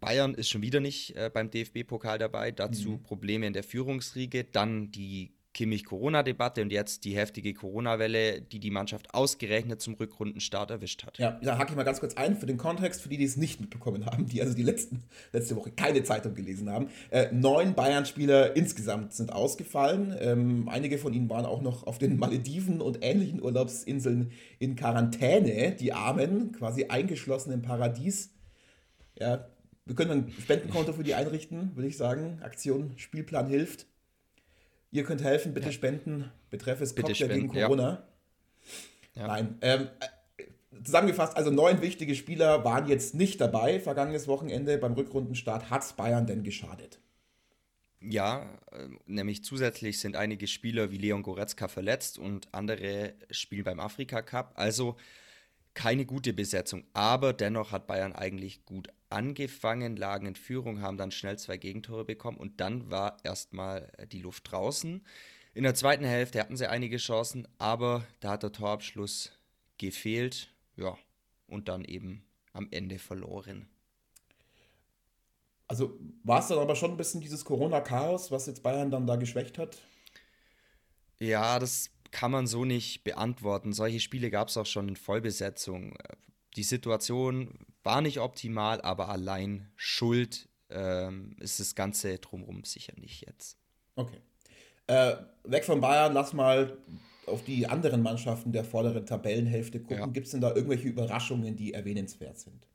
Bayern 0.00 0.34
ist 0.34 0.48
schon 0.48 0.62
wieder 0.62 0.80
nicht 0.80 1.16
äh, 1.16 1.30
beim 1.32 1.50
DFB-Pokal 1.50 2.18
dabei. 2.18 2.52
Dazu 2.52 2.90
mhm. 2.92 3.02
Probleme 3.02 3.46
in 3.46 3.52
der 3.52 3.62
Führungsriege. 3.62 4.44
Dann 4.44 4.90
die 4.90 5.32
Kimmich-Corona-Debatte 5.52 6.62
und 6.62 6.70
jetzt 6.70 7.04
die 7.04 7.16
heftige 7.16 7.54
Corona-Welle, 7.54 8.40
die 8.40 8.60
die 8.60 8.70
Mannschaft 8.70 9.12
ausgerechnet 9.14 9.80
zum 9.80 9.94
Rückrundenstart 9.94 10.70
erwischt 10.70 11.04
hat. 11.04 11.18
Ja, 11.18 11.38
da 11.42 11.58
hake 11.58 11.70
ich 11.70 11.76
mal 11.76 11.82
ganz 11.82 12.00
kurz 12.00 12.16
ein 12.16 12.36
für 12.36 12.46
den 12.46 12.56
Kontext, 12.56 13.02
für 13.02 13.08
die, 13.08 13.16
die 13.16 13.24
es 13.24 13.36
nicht 13.36 13.60
mitbekommen 13.60 14.06
haben, 14.06 14.26
die 14.26 14.40
also 14.40 14.54
die 14.54 14.62
letzten, 14.62 15.02
letzte 15.32 15.56
Woche 15.56 15.72
keine 15.72 16.02
Zeitung 16.04 16.34
gelesen 16.34 16.70
haben. 16.70 16.88
Äh, 17.10 17.32
neun 17.32 17.74
Bayern-Spieler 17.74 18.56
insgesamt 18.56 19.12
sind 19.12 19.32
ausgefallen. 19.32 20.14
Ähm, 20.20 20.68
einige 20.68 20.98
von 20.98 21.12
ihnen 21.12 21.28
waren 21.28 21.46
auch 21.46 21.62
noch 21.62 21.86
auf 21.86 21.98
den 21.98 22.16
Malediven 22.16 22.80
und 22.80 22.98
ähnlichen 23.02 23.42
Urlaubsinseln 23.42 24.32
in 24.58 24.76
Quarantäne. 24.76 25.72
Die 25.72 25.92
Armen, 25.92 26.52
quasi 26.52 26.86
eingeschlossen 26.86 27.52
im 27.52 27.62
Paradies. 27.62 28.30
Ja, 29.18 29.48
wir 29.84 29.96
können 29.96 30.10
ein 30.10 30.32
Spendenkonto 30.40 30.92
für 30.92 31.02
die 31.02 31.14
einrichten, 31.14 31.74
würde 31.74 31.88
ich 31.88 31.96
sagen. 31.96 32.38
Aktion 32.42 32.92
Spielplan 32.96 33.48
hilft. 33.48 33.89
Ihr 34.92 35.04
könnt 35.04 35.22
helfen, 35.22 35.54
bitte 35.54 35.66
ja. 35.66 35.72
spenden. 35.72 36.30
Betreff 36.50 36.80
es 36.80 36.94
Cocktail 36.94 37.28
gegen 37.28 37.48
Corona. 37.48 37.90
Ja. 37.90 38.10
Ja. 39.14 39.26
Nein. 39.26 39.58
Ähm, 39.60 39.88
äh, 40.38 40.44
zusammengefasst, 40.82 41.36
also 41.36 41.50
neun 41.50 41.80
wichtige 41.82 42.14
Spieler 42.14 42.64
waren 42.64 42.88
jetzt 42.88 43.14
nicht 43.14 43.40
dabei 43.40 43.80
vergangenes 43.80 44.28
Wochenende. 44.28 44.78
Beim 44.78 44.94
Rückrundenstart 44.94 45.70
hat 45.70 45.96
Bayern 45.96 46.26
denn 46.26 46.42
geschadet? 46.42 47.00
Ja, 48.00 48.58
äh, 48.72 48.88
nämlich 49.06 49.44
zusätzlich 49.44 50.00
sind 50.00 50.16
einige 50.16 50.46
Spieler 50.46 50.90
wie 50.90 50.96
Leon 50.96 51.22
Goretzka 51.22 51.68
verletzt 51.68 52.18
und 52.18 52.48
andere 52.52 53.14
spielen 53.30 53.64
beim 53.64 53.80
Afrika 53.80 54.22
Cup. 54.22 54.52
Also 54.56 54.96
keine 55.74 56.06
gute 56.06 56.32
Besetzung. 56.32 56.84
Aber 56.92 57.32
dennoch 57.32 57.72
hat 57.72 57.86
Bayern 57.86 58.12
eigentlich 58.12 58.64
gut 58.64 58.88
angefangen, 59.08 59.96
lagen 59.96 60.26
in 60.26 60.34
Führung, 60.36 60.80
haben 60.80 60.96
dann 60.96 61.10
schnell 61.10 61.38
zwei 61.38 61.56
Gegentore 61.56 62.04
bekommen 62.04 62.38
und 62.38 62.60
dann 62.60 62.90
war 62.90 63.16
erstmal 63.24 63.90
äh, 63.98 64.06
die 64.06 64.20
Luft 64.20 64.50
draußen. 64.50 65.04
In 65.52 65.64
der 65.64 65.74
zweiten 65.74 66.04
Hälfte 66.04 66.38
hatten 66.40 66.56
sie 66.56 66.68
einige 66.68 66.96
Chancen, 66.96 67.48
aber 67.58 68.04
da 68.20 68.30
hat 68.30 68.44
der 68.44 68.52
Torabschluss 68.52 69.32
gefehlt. 69.78 70.52
Ja, 70.76 70.96
und 71.48 71.68
dann 71.68 71.84
eben 71.84 72.24
am 72.52 72.68
Ende 72.70 72.98
verloren. 72.98 73.68
Also 75.66 75.98
war 76.24 76.40
es 76.40 76.48
dann 76.48 76.58
aber 76.58 76.74
schon 76.74 76.92
ein 76.92 76.96
bisschen 76.96 77.20
dieses 77.20 77.44
Corona-Chaos, 77.44 78.30
was 78.30 78.46
jetzt 78.46 78.62
Bayern 78.62 78.90
dann 78.90 79.06
da 79.06 79.16
geschwächt 79.16 79.58
hat? 79.58 79.78
Ja, 81.18 81.58
das 81.58 81.90
kann 82.10 82.30
man 82.30 82.46
so 82.46 82.64
nicht 82.64 83.04
beantworten. 83.04 83.72
Solche 83.72 84.00
Spiele 84.00 84.30
gab 84.30 84.48
es 84.48 84.56
auch 84.56 84.66
schon 84.66 84.88
in 84.88 84.96
Vollbesetzung. 84.96 85.96
Die 86.56 86.62
Situation 86.62 87.66
war 87.82 88.00
nicht 88.00 88.20
optimal, 88.20 88.80
aber 88.80 89.08
allein 89.08 89.70
Schuld 89.76 90.48
ähm, 90.70 91.36
ist 91.40 91.60
das 91.60 91.74
Ganze 91.74 92.18
drumherum 92.18 92.64
sicher 92.64 92.92
nicht 92.96 93.26
jetzt. 93.26 93.58
Okay. 93.96 94.20
Äh, 94.86 95.16
weg 95.44 95.64
von 95.64 95.80
Bayern, 95.80 96.12
lass 96.12 96.32
mal 96.32 96.78
auf 97.26 97.44
die 97.44 97.66
anderen 97.66 98.02
Mannschaften 98.02 98.52
der 98.52 98.64
vorderen 98.64 99.06
Tabellenhälfte 99.06 99.80
gucken. 99.80 99.98
Ja. 99.98 100.06
Gibt 100.06 100.26
es 100.26 100.32
denn 100.32 100.40
da 100.40 100.54
irgendwelche 100.54 100.88
Überraschungen, 100.88 101.56
die 101.56 101.74
erwähnenswert 101.74 102.38
sind? 102.38 102.66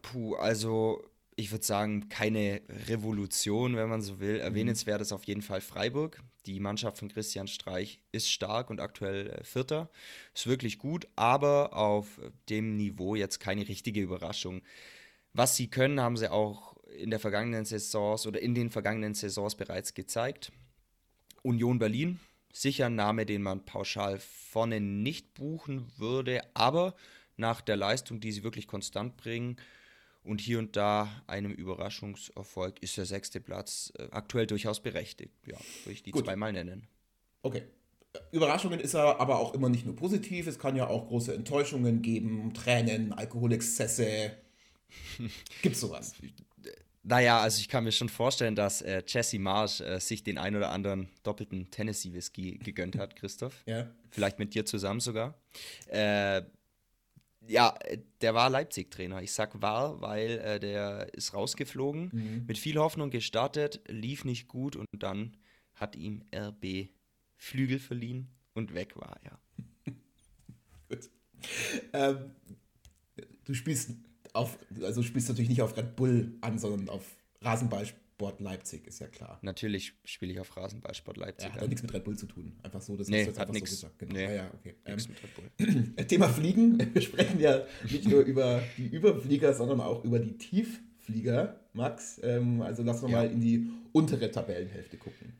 Puh, 0.00 0.34
also 0.36 1.02
ich 1.36 1.50
würde 1.50 1.64
sagen, 1.64 2.08
keine 2.08 2.62
Revolution, 2.88 3.76
wenn 3.76 3.88
man 3.88 4.02
so 4.02 4.20
will. 4.20 4.34
Mhm. 4.34 4.40
Erwähnenswert 4.40 5.00
ist 5.00 5.12
auf 5.12 5.24
jeden 5.24 5.42
Fall 5.42 5.60
Freiburg. 5.60 6.22
Die 6.46 6.60
Mannschaft 6.60 6.98
von 6.98 7.08
Christian 7.08 7.48
Streich 7.48 8.00
ist 8.12 8.30
stark 8.30 8.70
und 8.70 8.80
aktuell 8.80 9.30
äh, 9.30 9.44
Vierter. 9.44 9.90
Ist 10.34 10.46
wirklich 10.46 10.78
gut, 10.78 11.08
aber 11.16 11.74
auf 11.74 12.20
dem 12.48 12.76
Niveau 12.76 13.14
jetzt 13.14 13.40
keine 13.40 13.66
richtige 13.66 14.00
Überraschung. 14.00 14.62
Was 15.32 15.56
sie 15.56 15.68
können, 15.68 16.00
haben 16.00 16.16
sie 16.16 16.30
auch 16.30 16.76
in 16.96 17.10
der 17.10 17.18
vergangenen 17.18 17.64
Saisons 17.64 18.26
oder 18.26 18.40
in 18.40 18.54
den 18.54 18.70
vergangenen 18.70 19.14
Saisons 19.14 19.56
bereits 19.56 19.94
gezeigt. 19.94 20.52
Union 21.42 21.78
Berlin, 21.78 22.20
sicher 22.52 22.86
ein 22.86 22.94
Name, 22.94 23.26
den 23.26 23.42
man 23.42 23.64
pauschal 23.64 24.20
vorne 24.20 24.80
nicht 24.80 25.34
buchen 25.34 25.90
würde, 25.96 26.42
aber 26.54 26.94
nach 27.36 27.60
der 27.60 27.76
Leistung, 27.76 28.20
die 28.20 28.30
sie 28.30 28.44
wirklich 28.44 28.68
konstant 28.68 29.16
bringen, 29.16 29.56
und 30.24 30.40
hier 30.40 30.58
und 30.58 30.76
da 30.76 31.08
einem 31.26 31.52
Überraschungserfolg 31.52 32.82
ist 32.82 32.96
der 32.96 33.06
sechste 33.06 33.40
Platz 33.40 33.92
äh, 33.98 34.08
aktuell 34.10 34.46
durchaus 34.46 34.80
berechtigt. 34.80 35.34
Ja, 35.46 35.58
würde 35.84 35.92
ich 35.92 36.02
die 36.02 36.10
Gut. 36.10 36.24
zweimal 36.24 36.52
nennen. 36.52 36.88
Okay. 37.42 37.62
Überraschungen 38.32 38.80
ist 38.80 38.94
er 38.94 39.20
aber 39.20 39.38
auch 39.38 39.54
immer 39.54 39.68
nicht 39.68 39.84
nur 39.84 39.96
positiv. 39.96 40.46
Es 40.46 40.58
kann 40.58 40.76
ja 40.76 40.86
auch 40.86 41.08
große 41.08 41.34
Enttäuschungen 41.34 42.00
geben, 42.00 42.54
Tränen, 42.54 43.12
Alkoholexzesse. 43.12 44.32
Gibt's 45.62 45.80
sowas? 45.80 46.14
Naja, 47.02 47.40
also 47.40 47.60
ich 47.60 47.68
kann 47.68 47.84
mir 47.84 47.92
schon 47.92 48.08
vorstellen, 48.08 48.54
dass 48.54 48.80
äh, 48.80 49.02
Jesse 49.06 49.38
Marsh 49.38 49.80
äh, 49.80 50.00
sich 50.00 50.22
den 50.22 50.38
ein 50.38 50.56
oder 50.56 50.70
anderen 50.70 51.10
doppelten 51.22 51.70
Tennessee-Whisky 51.70 52.58
gegönnt 52.58 52.96
hat, 52.96 53.14
Christoph. 53.16 53.62
Ja. 53.66 53.90
Vielleicht 54.10 54.38
mit 54.38 54.54
dir 54.54 54.64
zusammen 54.64 55.00
sogar. 55.00 55.34
Äh, 55.88 56.42
ja, 57.48 57.74
der 58.20 58.34
war 58.34 58.50
Leipzig-Trainer. 58.50 59.22
Ich 59.22 59.32
sag 59.32 59.60
war, 59.60 60.00
weil 60.00 60.38
äh, 60.38 60.60
der 60.60 61.12
ist 61.14 61.34
rausgeflogen, 61.34 62.10
mhm. 62.12 62.44
mit 62.46 62.58
viel 62.58 62.78
Hoffnung 62.78 63.10
gestartet, 63.10 63.82
lief 63.88 64.24
nicht 64.24 64.48
gut 64.48 64.76
und 64.76 64.88
dann 64.92 65.36
hat 65.74 65.96
ihm 65.96 66.22
RB 66.34 66.88
Flügel 67.36 67.78
verliehen 67.78 68.28
und 68.54 68.74
weg 68.74 68.96
war 68.96 69.18
er. 69.22 69.38
gut. 70.88 71.10
Ähm, 71.92 72.30
du 73.44 73.54
spielst 73.54 73.90
auf, 74.32 74.58
also 74.82 75.02
spielst 75.02 75.28
natürlich 75.28 75.50
nicht 75.50 75.62
auf 75.62 75.76
Red 75.76 75.96
Bull 75.96 76.36
an, 76.40 76.58
sondern 76.58 76.88
auf 76.88 77.16
Rasenball 77.40 77.86
Sport 78.14 78.40
Leipzig, 78.40 78.86
ist 78.86 79.00
ja 79.00 79.08
klar. 79.08 79.40
Natürlich 79.42 79.94
spiele 80.04 80.32
ich 80.32 80.38
auf 80.38 80.56
Rasenballsport 80.56 81.16
Leipzig. 81.16 81.48
Ja, 81.48 81.54
hat 81.54 81.62
ja. 81.62 81.66
nichts 81.66 81.82
mit 81.82 81.92
Red 81.92 82.04
Bull 82.04 82.16
zu 82.16 82.26
tun. 82.26 82.56
Einfach 82.62 82.80
so, 82.80 82.96
das 82.96 83.08
nee, 83.08 83.22
ist 83.22 83.26
jetzt 83.26 83.40
hat 83.40 83.52
nichts. 83.52 83.80
So 83.80 83.88
genau. 83.98 84.12
Nee, 84.12 84.22
ja, 84.22 84.32
ja, 84.32 84.50
okay. 84.54 84.76
Ähm, 84.84 84.96
mit 84.96 85.20
Red 85.20 85.96
Bull. 85.96 86.06
Thema 86.06 86.28
Fliegen. 86.28 86.78
Wir 86.94 87.02
sprechen 87.02 87.40
ja 87.40 87.66
nicht 87.90 88.06
nur 88.06 88.22
über 88.22 88.62
die 88.76 88.86
Überflieger, 88.86 89.52
sondern 89.52 89.80
auch 89.80 90.04
über 90.04 90.20
die 90.20 90.38
Tiefflieger, 90.38 91.58
Max. 91.72 92.20
Ähm, 92.22 92.62
also 92.62 92.84
lass 92.84 93.02
uns 93.02 93.10
ja. 93.10 93.18
mal 93.18 93.30
in 93.32 93.40
die 93.40 93.68
untere 93.90 94.30
Tabellenhälfte 94.30 94.96
gucken. 94.96 95.32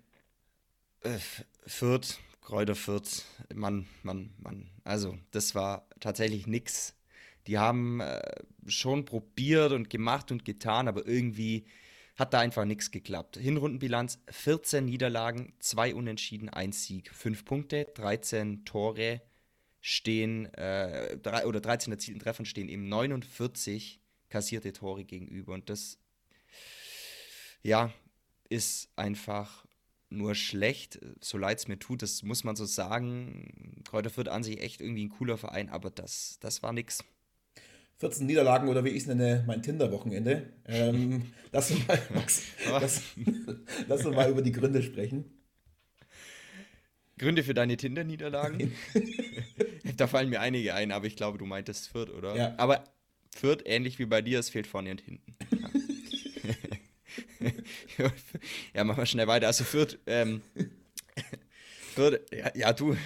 Äh, 1.03 1.19
Fürth, 1.67 2.19
Kräuter 2.41 2.75
Fürth, 2.75 3.23
Mann, 3.55 3.87
Mann, 4.03 4.31
Mann. 4.39 4.69
Also, 4.83 5.17
das 5.31 5.55
war 5.55 5.87
tatsächlich 6.01 6.49
nix. 6.49 6.97
Die 7.47 7.57
haben 7.57 8.01
äh, 8.01 8.21
schon 8.67 9.05
probiert 9.05 9.71
und 9.71 9.91
gemacht 9.91 10.33
und 10.33 10.45
getan, 10.45 10.89
aber 10.89 11.07
irgendwie 11.07 11.67
hat 12.17 12.33
da 12.33 12.41
einfach 12.41 12.65
nichts 12.65 12.91
geklappt. 12.91 13.37
Hinrundenbilanz 13.37 14.21
14 14.31 14.85
Niederlagen, 14.85 15.53
2 15.59 15.95
Unentschieden, 15.95 16.49
1 16.49 16.85
Sieg, 16.85 17.13
5 17.13 17.45
Punkte, 17.45 17.87
13 17.95 18.65
Tore 18.65 19.21
stehen, 19.81 20.47
äh, 20.55 21.19
drei, 21.19 21.47
oder 21.47 21.61
13 21.61 21.93
erzielten 21.93 22.21
Treffern 22.21 22.47
stehen 22.47 22.69
eben 22.69 22.89
49 22.89 24.01
kassierte 24.29 24.73
Tore 24.73 25.05
gegenüber. 25.05 25.55
Und 25.55 25.69
das, 25.69 25.99
ja, 27.63 27.93
ist 28.49 28.89
einfach 28.97 29.65
nur 30.11 30.35
schlecht, 30.35 31.01
so 31.21 31.39
leid 31.39 31.59
es 31.59 31.69
mir 31.69 31.79
tut, 31.79 32.03
das 32.03 32.23
muss 32.23 32.45
man 32.45 32.57
so 32.57 32.65
sagen. 32.65 33.83
Kräuter 33.85 34.11
Fürth 34.11 34.29
an 34.29 34.45
sich 34.45 34.61
echt 34.61 34.81
irgendwie 34.81 35.07
ein 35.07 35.11
cooler 35.11 35.37
Verein, 35.37 35.69
aber 35.69 35.91
das, 35.91 36.39
das 36.41 36.63
war 36.63 36.73
nix. 36.73 37.05
14 37.99 38.27
Niederlagen 38.27 38.69
oder 38.69 38.85
wie 38.85 38.91
ich 38.91 39.03
es 39.03 39.07
nenne, 39.07 39.45
mein 39.47 39.63
Tinder-Wochenende. 39.63 40.53
Ähm, 40.67 41.33
lass, 41.53 41.71
uns 41.71 41.87
mal, 41.87 41.99
Max, 42.15 42.43
lass, 42.69 43.03
lass 43.89 44.05
uns 44.05 44.17
mal 44.17 44.31
über 44.31 44.43
die 44.43 44.53
Gründe 44.53 44.83
sprechen. 44.83 45.25
Gründe 47.17 47.45
für 47.45 47.55
deine 47.55 47.77
Tinder-Niederlagen? 47.77 48.73
da 49.97 50.07
fallen 50.09 50.31
mir 50.31 50.41
einige 50.41 50.75
ein, 50.75 50.91
aber 50.91 51.07
ich 51.07 51.15
glaube, 51.15 51.39
du 51.39 51.47
meintest 51.47 51.89
Fürth, 51.89 52.11
oder? 52.11 52.37
Ja. 52.37 52.55
Aber 52.57 52.85
Fürth, 53.31 53.63
ähnlich 53.65 53.99
wie 53.99 54.07
bei 54.07 54.21
dir, 54.21 54.41
es 54.41 54.51
fehlt 54.51 54.67
vorne 54.67 54.91
und 54.91 55.01
hinten. 55.01 55.37
Ja, 57.99 58.13
ja 58.75 58.85
machen 58.85 58.99
wir 58.99 59.07
schnell 59.07 59.27
weiter. 59.27 59.47
Also 59.47 59.65
Fürth, 59.65 59.99
ähm, 60.07 60.43
Fürth 61.95 62.21
ja, 62.33 62.51
ja, 62.55 62.73
du, 62.73 62.97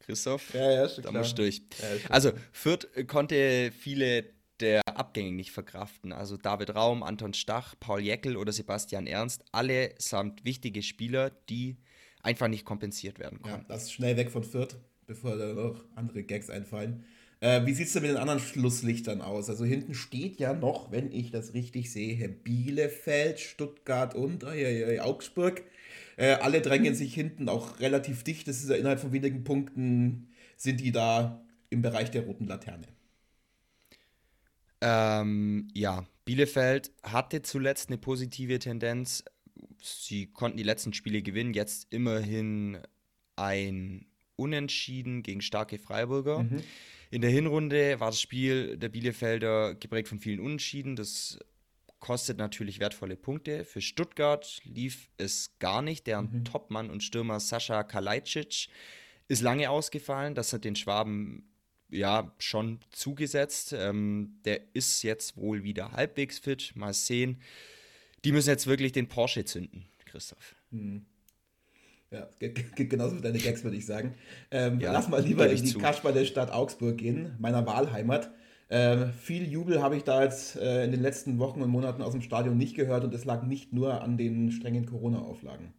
Christoph, 0.00 0.54
ja, 0.54 0.86
ja, 0.86 0.88
da 1.02 1.10
musst 1.12 1.32
du 1.32 1.42
durch. 1.42 1.62
Also 2.08 2.32
Fürth 2.52 2.86
konnte 3.06 3.72
viele 3.76 4.35
Abgänge 4.98 5.32
nicht 5.32 5.50
verkraften. 5.50 6.12
Also 6.12 6.36
David 6.36 6.74
Raum, 6.74 7.02
Anton 7.02 7.34
Stach, 7.34 7.74
Paul 7.78 8.00
Jäckel 8.00 8.36
oder 8.36 8.52
Sebastian 8.52 9.06
Ernst, 9.06 9.44
alle 9.52 9.94
samt 9.98 10.44
wichtige 10.44 10.82
Spieler, 10.82 11.30
die 11.48 11.76
einfach 12.22 12.48
nicht 12.48 12.64
kompensiert 12.64 13.18
werden 13.18 13.40
konnten. 13.40 13.60
Ja, 13.60 13.68
das 13.68 13.84
ist 13.84 13.92
schnell 13.92 14.16
weg 14.16 14.30
von 14.30 14.42
Fürth, 14.42 14.76
bevor 15.06 15.36
da 15.36 15.52
noch 15.52 15.84
andere 15.94 16.22
Gags 16.22 16.50
einfallen. 16.50 17.04
Äh, 17.40 17.66
wie 17.66 17.74
sieht 17.74 17.88
es 17.88 17.92
denn 17.92 18.02
mit 18.02 18.10
den 18.10 18.16
anderen 18.16 18.40
Schlusslichtern 18.40 19.20
aus? 19.20 19.50
Also 19.50 19.64
hinten 19.64 19.94
steht 19.94 20.38
ja 20.38 20.54
noch, 20.54 20.90
wenn 20.90 21.12
ich 21.12 21.30
das 21.30 21.52
richtig 21.52 21.92
sehe, 21.92 22.28
Bielefeld, 22.28 23.40
Stuttgart 23.40 24.14
und 24.14 24.44
äh, 24.44 24.98
Augsburg. 25.00 25.62
Äh, 26.16 26.32
alle 26.32 26.62
drängen 26.62 26.94
sich 26.94 27.14
hinten 27.14 27.48
auch 27.48 27.78
relativ 27.78 28.24
dicht. 28.24 28.48
Das 28.48 28.62
ist 28.62 28.70
ja 28.70 28.76
innerhalb 28.76 29.00
von 29.00 29.12
wenigen 29.12 29.44
Punkten 29.44 30.28
sind 30.56 30.80
die 30.80 30.92
da 30.92 31.44
im 31.68 31.82
Bereich 31.82 32.10
der 32.10 32.22
roten 32.22 32.46
Laterne. 32.46 32.86
Ähm, 34.80 35.68
ja, 35.74 36.06
Bielefeld 36.24 36.90
hatte 37.02 37.42
zuletzt 37.42 37.88
eine 37.88 37.98
positive 37.98 38.58
Tendenz. 38.58 39.24
Sie 39.82 40.26
konnten 40.26 40.58
die 40.58 40.64
letzten 40.64 40.92
Spiele 40.92 41.22
gewinnen, 41.22 41.54
jetzt 41.54 41.86
immerhin 41.90 42.78
ein 43.36 44.06
Unentschieden 44.36 45.22
gegen 45.22 45.40
starke 45.40 45.78
Freiburger. 45.78 46.42
Mhm. 46.42 46.62
In 47.10 47.22
der 47.22 47.30
Hinrunde 47.30 48.00
war 48.00 48.10
das 48.10 48.20
Spiel 48.20 48.76
der 48.76 48.88
Bielefelder 48.88 49.74
geprägt 49.74 50.08
von 50.08 50.18
vielen 50.20 50.40
Unentschieden. 50.40 50.96
Das 50.96 51.38
kostet 52.00 52.38
natürlich 52.38 52.78
wertvolle 52.80 53.16
Punkte. 53.16 53.64
Für 53.64 53.80
Stuttgart 53.80 54.60
lief 54.64 55.08
es 55.16 55.58
gar 55.58 55.82
nicht. 55.82 56.06
Deren 56.06 56.30
mhm. 56.30 56.44
Topmann 56.44 56.90
und 56.90 57.02
Stürmer 57.02 57.40
Sascha 57.40 57.84
Kalajdzic 57.84 58.68
ist 59.28 59.42
lange 59.42 59.70
ausgefallen. 59.70 60.34
Das 60.34 60.52
hat 60.52 60.64
den 60.64 60.76
Schwaben 60.76 61.48
ja 61.90 62.32
schon 62.38 62.80
zugesetzt. 62.90 63.74
Ähm, 63.76 64.38
der 64.44 64.60
ist 64.74 65.02
jetzt 65.02 65.36
wohl 65.36 65.62
wieder 65.62 65.92
halbwegs 65.92 66.38
fit. 66.38 66.72
Mal 66.74 66.94
sehen. 66.94 67.40
Die 68.24 68.32
müssen 68.32 68.48
jetzt 68.48 68.66
wirklich 68.66 68.92
den 68.92 69.08
Porsche 69.08 69.44
zünden, 69.44 69.84
Christoph. 70.04 70.56
Mhm. 70.70 71.06
Ja, 72.10 72.28
genauso 72.76 73.16
wie 73.16 73.20
deine 73.20 73.38
Gags, 73.38 73.64
würde 73.64 73.76
ich 73.76 73.84
sagen. 73.84 74.14
Ähm, 74.50 74.80
ja, 74.80 74.92
lass 74.92 75.08
mal 75.08 75.22
lieber 75.22 75.48
in 75.50 75.64
die 75.64 75.74
Kasper 75.74 76.12
der 76.12 76.24
Stadt 76.24 76.52
Augsburg 76.52 76.98
gehen, 76.98 77.34
meiner 77.38 77.66
Wahlheimat. 77.66 78.30
Äh, 78.68 79.08
viel 79.08 79.48
Jubel 79.48 79.82
habe 79.82 79.96
ich 79.96 80.04
da 80.04 80.22
jetzt 80.22 80.56
äh, 80.56 80.84
in 80.84 80.92
den 80.92 81.02
letzten 81.02 81.38
Wochen 81.38 81.62
und 81.62 81.70
Monaten 81.70 82.02
aus 82.02 82.12
dem 82.12 82.22
Stadion 82.22 82.56
nicht 82.56 82.74
gehört 82.74 83.04
und 83.04 83.14
es 83.14 83.24
lag 83.24 83.42
nicht 83.42 83.72
nur 83.72 84.02
an 84.02 84.16
den 84.16 84.50
strengen 84.50 84.86
Corona-Auflagen. 84.86 85.72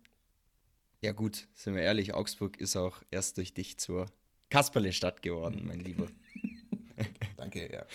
Ja 1.01 1.11
gut, 1.11 1.47
sind 1.53 1.75
wir 1.75 1.81
ehrlich, 1.81 2.13
Augsburg 2.13 2.57
ist 2.57 2.75
auch 2.75 3.01
erst 3.11 3.37
durch 3.37 3.53
dich 3.53 3.77
zur 3.77 4.07
Kasperle-Stadt 4.49 5.21
geworden, 5.21 5.63
mein 5.65 5.79
Lieber. 5.79 6.07
Danke, 7.37 7.71
ja. 7.71 7.85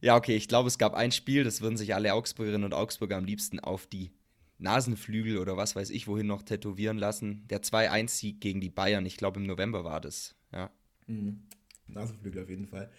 Ja, 0.00 0.16
okay, 0.16 0.34
ich 0.34 0.48
glaube, 0.48 0.68
es 0.68 0.78
gab 0.78 0.94
ein 0.94 1.12
Spiel, 1.12 1.44
das 1.44 1.60
würden 1.60 1.76
sich 1.76 1.94
alle 1.94 2.14
Augsburgerinnen 2.14 2.64
und 2.64 2.74
Augsburger 2.74 3.16
am 3.16 3.24
liebsten 3.24 3.60
auf 3.60 3.86
die 3.86 4.10
Nasenflügel 4.58 5.38
oder 5.38 5.56
was 5.56 5.76
weiß 5.76 5.90
ich 5.90 6.08
wohin 6.08 6.26
noch 6.26 6.42
tätowieren 6.42 6.98
lassen. 6.98 7.46
Der 7.48 7.62
2-1-Sieg 7.62 8.40
gegen 8.40 8.60
die 8.60 8.70
Bayern, 8.70 9.06
ich 9.06 9.16
glaube 9.16 9.40
im 9.40 9.46
November 9.46 9.84
war 9.84 10.00
das, 10.00 10.34
ja. 10.52 10.70
Mhm. 11.06 11.42
Nasenflügel 11.86 12.42
auf 12.42 12.48
jeden 12.48 12.66
Fall. 12.66 12.90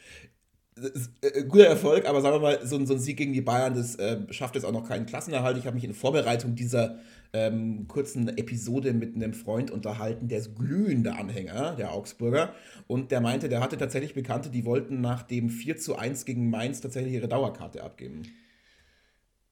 Äh, 1.22 1.44
guter 1.44 1.68
Erfolg, 1.68 2.06
aber 2.06 2.22
sagen 2.22 2.36
wir 2.36 2.42
mal, 2.42 2.66
so, 2.66 2.84
so 2.86 2.94
ein 2.94 3.00
Sieg 3.00 3.18
gegen 3.18 3.34
die 3.34 3.42
Bayern, 3.42 3.76
das 3.76 3.96
äh, 3.96 4.22
schafft 4.32 4.56
jetzt 4.56 4.64
auch 4.64 4.72
noch 4.72 4.88
keinen 4.88 5.06
Klassenerhalt. 5.06 5.58
Ich 5.58 5.66
habe 5.66 5.76
mich 5.76 5.84
in 5.84 5.94
Vorbereitung 5.94 6.56
dieser 6.56 7.00
ähm, 7.34 7.88
kurzen 7.88 8.38
Episode 8.38 8.94
mit 8.94 9.16
einem 9.16 9.34
Freund 9.34 9.72
unterhalten, 9.72 10.28
der 10.28 10.40
ist 10.40 10.56
glühender 10.56 11.18
Anhänger 11.18 11.76
der 11.76 11.92
Augsburger 11.92 12.54
und 12.88 13.12
der 13.12 13.22
meinte, 13.22 13.50
der 13.50 13.60
hatte 13.60 13.78
tatsächlich 13.78 14.14
Bekannte, 14.14 14.50
die 14.50 14.66
wollten 14.66 15.02
nach 15.02 15.24
dem 15.24 15.50
4 15.50 15.78
zu 15.78 15.96
1 15.96 16.26
gegen 16.26 16.50
Mainz 16.50 16.82
tatsächlich 16.82 17.14
ihre 17.14 17.28
Dauerkarte 17.28 17.84
abgeben. 17.84 18.24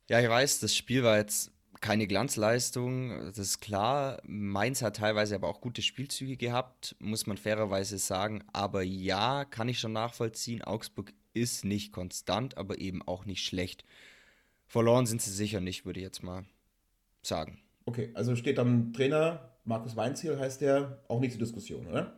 Ja, 0.09 0.19
ich 0.19 0.29
weiß, 0.29 0.59
das 0.59 0.75
Spiel 0.75 1.03
war 1.03 1.17
jetzt 1.17 1.51
keine 1.79 2.05
Glanzleistung, 2.05 3.09
das 3.25 3.39
ist 3.39 3.59
klar. 3.59 4.21
Mainz 4.23 4.83
hat 4.83 4.97
teilweise 4.97 5.33
aber 5.33 5.47
auch 5.47 5.61
gute 5.61 5.81
Spielzüge 5.81 6.37
gehabt, 6.37 6.95
muss 6.99 7.25
man 7.25 7.37
fairerweise 7.37 7.97
sagen. 7.97 8.43
Aber 8.53 8.83
ja, 8.83 9.45
kann 9.45 9.67
ich 9.67 9.79
schon 9.79 9.93
nachvollziehen. 9.93 10.61
Augsburg 10.61 11.13
ist 11.33 11.65
nicht 11.65 11.91
konstant, 11.91 12.57
aber 12.57 12.79
eben 12.79 13.01
auch 13.01 13.25
nicht 13.25 13.43
schlecht. 13.43 13.83
Verloren 14.67 15.07
sind 15.07 15.21
sie 15.21 15.31
sicher 15.31 15.59
nicht, 15.59 15.85
würde 15.85 15.99
ich 15.99 16.05
jetzt 16.05 16.21
mal 16.21 16.45
sagen. 17.23 17.59
Okay, 17.85 18.11
also 18.13 18.35
steht 18.35 18.59
am 18.59 18.93
Trainer, 18.93 19.51
Markus 19.65 19.95
Weinziel 19.95 20.39
heißt 20.39 20.61
der, 20.61 21.03
auch 21.07 21.19
nicht 21.19 21.31
zur 21.31 21.39
Diskussion, 21.39 21.87
oder? 21.87 22.17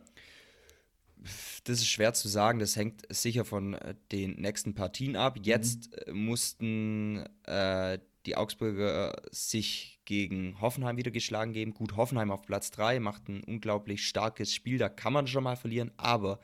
Das 1.64 1.78
ist 1.78 1.88
schwer 1.88 2.12
zu 2.12 2.28
sagen, 2.28 2.58
das 2.58 2.76
hängt 2.76 3.02
sicher 3.08 3.44
von 3.44 3.74
äh, 3.74 3.94
den 4.12 4.32
nächsten 4.32 4.74
Partien 4.74 5.16
ab. 5.16 5.38
Jetzt 5.42 5.90
mhm. 6.06 6.26
Mussten 6.26 7.24
äh, 7.44 7.98
die 8.26 8.36
Augsburger 8.36 9.22
sich 9.30 10.00
gegen 10.04 10.60
Hoffenheim 10.60 10.96
wieder 10.96 11.10
geschlagen 11.10 11.52
geben. 11.52 11.74
Gut, 11.74 11.96
Hoffenheim 11.96 12.30
auf 12.30 12.42
Platz 12.42 12.70
3 12.70 13.00
macht 13.00 13.28
ein 13.28 13.42
unglaublich 13.44 14.06
starkes 14.06 14.52
Spiel, 14.52 14.78
da 14.78 14.88
kann 14.88 15.12
man 15.12 15.26
schon 15.26 15.44
mal 15.44 15.56
verlieren, 15.56 15.92
aber 15.96 16.40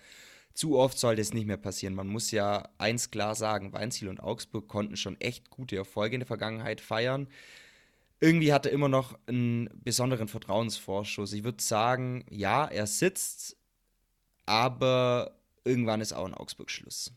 zu 0.54 0.76
oft 0.78 0.98
sollte 0.98 1.22
es 1.22 1.32
nicht 1.32 1.46
mehr 1.46 1.56
passieren. 1.56 1.94
Man 1.94 2.08
muss 2.08 2.30
ja 2.30 2.68
eins 2.78 3.10
klar 3.10 3.34
sagen, 3.34 3.72
Weinziel 3.72 4.08
und 4.08 4.20
Augsburg 4.20 4.68
konnten 4.68 4.96
schon 4.96 5.20
echt 5.20 5.50
gute 5.50 5.76
Erfolge 5.76 6.16
in 6.16 6.20
der 6.20 6.26
Vergangenheit 6.26 6.80
feiern. 6.80 7.28
Irgendwie 8.20 8.52
hat 8.52 8.66
er 8.66 8.72
immer 8.72 8.88
noch 8.88 9.18
einen 9.26 9.70
besonderen 9.82 10.28
Vertrauensvorschuss. 10.28 11.32
Ich 11.32 11.42
würde 11.42 11.62
sagen, 11.62 12.24
ja, 12.28 12.66
er 12.66 12.86
sitzt, 12.86 13.56
aber 14.44 15.38
irgendwann 15.64 16.02
ist 16.02 16.12
auch 16.12 16.26
ein 16.26 16.34
Augsburg 16.34 16.70
Schluss. 16.70 17.12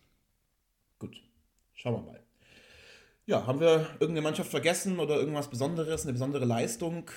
Gut, 1.00 1.22
schauen 1.74 1.96
wir 1.96 2.12
mal. 2.12 2.24
Ja, 3.26 3.46
haben 3.46 3.60
wir 3.60 3.88
irgendeine 4.00 4.22
Mannschaft 4.22 4.50
vergessen 4.50 5.00
oder 5.00 5.16
irgendwas 5.16 5.50
Besonderes, 5.50 6.04
eine 6.04 6.14
besondere 6.14 6.46
Leistung? 6.46 7.10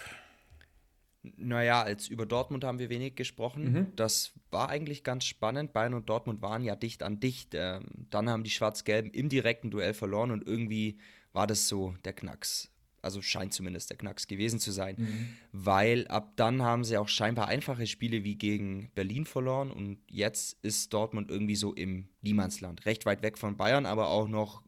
Naja, 1.36 1.82
als 1.82 2.08
über 2.08 2.26
Dortmund 2.26 2.64
haben 2.64 2.78
wir 2.78 2.88
wenig 2.88 3.16
gesprochen. 3.16 3.72
Mhm. 3.72 3.92
Das 3.96 4.32
war 4.50 4.68
eigentlich 4.68 5.02
ganz 5.02 5.24
spannend. 5.24 5.72
Bayern 5.72 5.94
und 5.94 6.08
Dortmund 6.08 6.42
waren 6.42 6.62
ja 6.62 6.76
dicht 6.76 7.02
an 7.02 7.18
dicht. 7.18 7.54
Ähm, 7.54 7.86
dann 8.10 8.30
haben 8.30 8.44
die 8.44 8.50
Schwarz-Gelben 8.50 9.10
im 9.10 9.28
direkten 9.28 9.70
Duell 9.70 9.94
verloren 9.94 10.30
und 10.30 10.46
irgendwie 10.46 10.98
war 11.32 11.48
das 11.48 11.66
so 11.66 11.94
der 12.04 12.12
Knacks. 12.12 12.70
Also 13.06 13.22
scheint 13.22 13.54
zumindest 13.54 13.88
der 13.88 13.96
Knacks 13.96 14.26
gewesen 14.26 14.58
zu 14.58 14.72
sein. 14.72 14.96
Mhm. 14.98 15.28
Weil 15.52 16.06
ab 16.08 16.32
dann 16.36 16.60
haben 16.62 16.84
sie 16.84 16.98
auch 16.98 17.08
scheinbar 17.08 17.48
einfache 17.48 17.86
Spiele 17.86 18.24
wie 18.24 18.36
gegen 18.36 18.90
Berlin 18.94 19.24
verloren 19.24 19.70
und 19.70 19.98
jetzt 20.10 20.58
ist 20.62 20.92
Dortmund 20.92 21.30
irgendwie 21.30 21.56
so 21.56 21.72
im 21.72 22.08
Niemandsland. 22.20 22.84
Recht 22.84 23.06
weit 23.06 23.22
weg 23.22 23.38
von 23.38 23.56
Bayern, 23.56 23.86
aber 23.86 24.08
auch 24.08 24.28
noch 24.28 24.62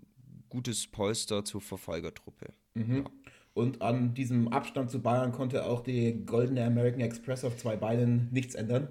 gutes 0.49 0.87
Polster 0.87 1.45
zur 1.45 1.61
Verfolgertruppe. 1.61 2.53
Mhm. 2.75 2.97
Ja. 2.97 3.05
Und 3.55 3.83
an 3.83 4.15
diesem 4.15 4.49
Abstand 4.49 4.89
zu 4.89 5.03
Bayern 5.03 5.33
konnte 5.33 5.67
auch 5.67 5.81
die 5.81 6.25
goldene 6.25 6.65
American 6.65 7.01
Express 7.01 7.45
auf 7.45 7.57
zwei 7.57 7.77
Beinen 7.77 8.29
nichts 8.31 8.55
ändern. 8.55 8.89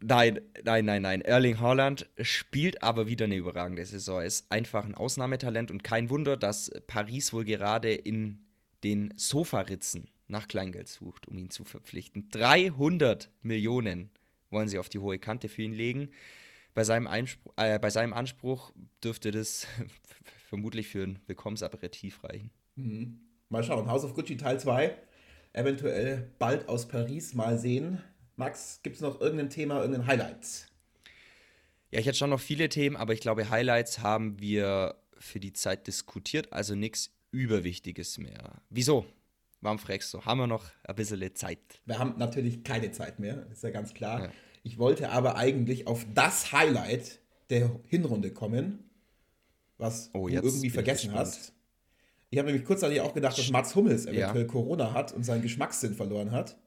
Nein, 0.00 0.40
nein, 0.64 0.84
nein, 0.84 1.02
nein. 1.02 1.20
Erling 1.22 1.60
Haaland 1.60 2.08
spielt 2.20 2.82
aber 2.82 3.08
wieder 3.08 3.24
eine 3.24 3.36
überragende 3.36 3.84
Saison. 3.84 4.20
Er 4.20 4.26
ist 4.26 4.50
einfach 4.50 4.84
ein 4.84 4.94
Ausnahmetalent 4.94 5.70
und 5.70 5.82
kein 5.82 6.08
Wunder, 6.10 6.36
dass 6.36 6.70
Paris 6.86 7.32
wohl 7.32 7.44
gerade 7.44 7.92
in 7.92 8.38
den 8.84 9.12
Sofaritzen 9.16 10.08
nach 10.28 10.48
Kleingeld 10.48 10.88
sucht, 10.88 11.26
um 11.28 11.38
ihn 11.38 11.50
zu 11.50 11.64
verpflichten. 11.64 12.28
300 12.30 13.30
Millionen 13.42 14.10
wollen 14.50 14.68
sie 14.68 14.78
auf 14.78 14.88
die 14.88 14.98
hohe 14.98 15.18
Kante 15.18 15.48
für 15.48 15.62
ihn 15.62 15.72
legen. 15.72 16.10
Bei 16.74 16.84
seinem, 16.84 17.06
Einspruch, 17.06 17.52
äh, 17.56 17.78
bei 17.78 17.90
seinem 17.90 18.12
Anspruch 18.12 18.72
dürfte 19.02 19.30
das 19.30 19.66
vermutlich 20.48 20.88
für 20.88 21.02
ein 21.02 21.18
Willkommensaperitif 21.26 22.22
reichen. 22.24 22.50
Mhm. 22.76 23.20
Mal 23.48 23.64
schauen. 23.64 23.90
House 23.90 24.04
of 24.04 24.14
Gucci 24.14 24.36
Teil 24.36 24.60
2. 24.60 24.94
Eventuell 25.54 26.30
bald 26.38 26.68
aus 26.68 26.86
Paris. 26.86 27.34
Mal 27.34 27.58
sehen. 27.58 28.02
Max, 28.36 28.80
gibt 28.82 28.96
es 28.96 29.02
noch 29.02 29.20
irgendein 29.20 29.50
Thema, 29.50 29.80
irgendein 29.80 30.06
Highlight? 30.06 30.68
Ja, 31.90 32.00
ich 32.00 32.06
hätte 32.06 32.18
schon 32.18 32.30
noch 32.30 32.40
viele 32.40 32.68
Themen, 32.68 32.96
aber 32.96 33.14
ich 33.14 33.20
glaube, 33.20 33.48
Highlights 33.48 34.00
haben 34.00 34.38
wir 34.38 34.96
für 35.18 35.40
die 35.40 35.54
Zeit 35.54 35.86
diskutiert, 35.86 36.52
also 36.52 36.74
nichts 36.74 37.10
Überwichtiges 37.30 38.18
mehr. 38.18 38.62
Wieso? 38.70 39.04
Warum 39.60 39.78
fragst 39.78 40.14
du? 40.14 40.24
Haben 40.24 40.40
wir 40.40 40.46
noch 40.46 40.66
ein 40.84 40.94
bisschen 40.94 41.34
Zeit? 41.34 41.58
Wir 41.84 41.98
haben 41.98 42.14
natürlich 42.16 42.62
keine 42.62 42.92
Zeit 42.92 43.18
mehr, 43.18 43.46
ist 43.50 43.62
ja 43.62 43.70
ganz 43.70 43.92
klar. 43.92 44.24
Ja. 44.24 44.32
Ich 44.62 44.78
wollte 44.78 45.10
aber 45.10 45.36
eigentlich 45.36 45.86
auf 45.86 46.06
das 46.14 46.52
Highlight 46.52 47.20
der 47.50 47.80
Hinrunde 47.88 48.32
kommen 48.32 48.88
was 49.78 50.10
oh, 50.12 50.28
du 50.28 50.34
irgendwie 50.34 50.70
vergessen 50.70 51.14
hast. 51.14 51.52
Ich 52.30 52.38
habe 52.38 52.48
nämlich 52.48 52.66
kurzzeitig 52.66 53.00
auch 53.00 53.14
gedacht, 53.14 53.38
dass 53.38 53.50
Mats 53.50 53.74
Hummels 53.74 54.04
eventuell 54.04 54.42
ja. 54.42 54.44
Corona 54.44 54.92
hat 54.92 55.12
und 55.12 55.24
seinen 55.24 55.40
Geschmackssinn 55.40 55.94
verloren 55.94 56.32
hat. 56.32 56.58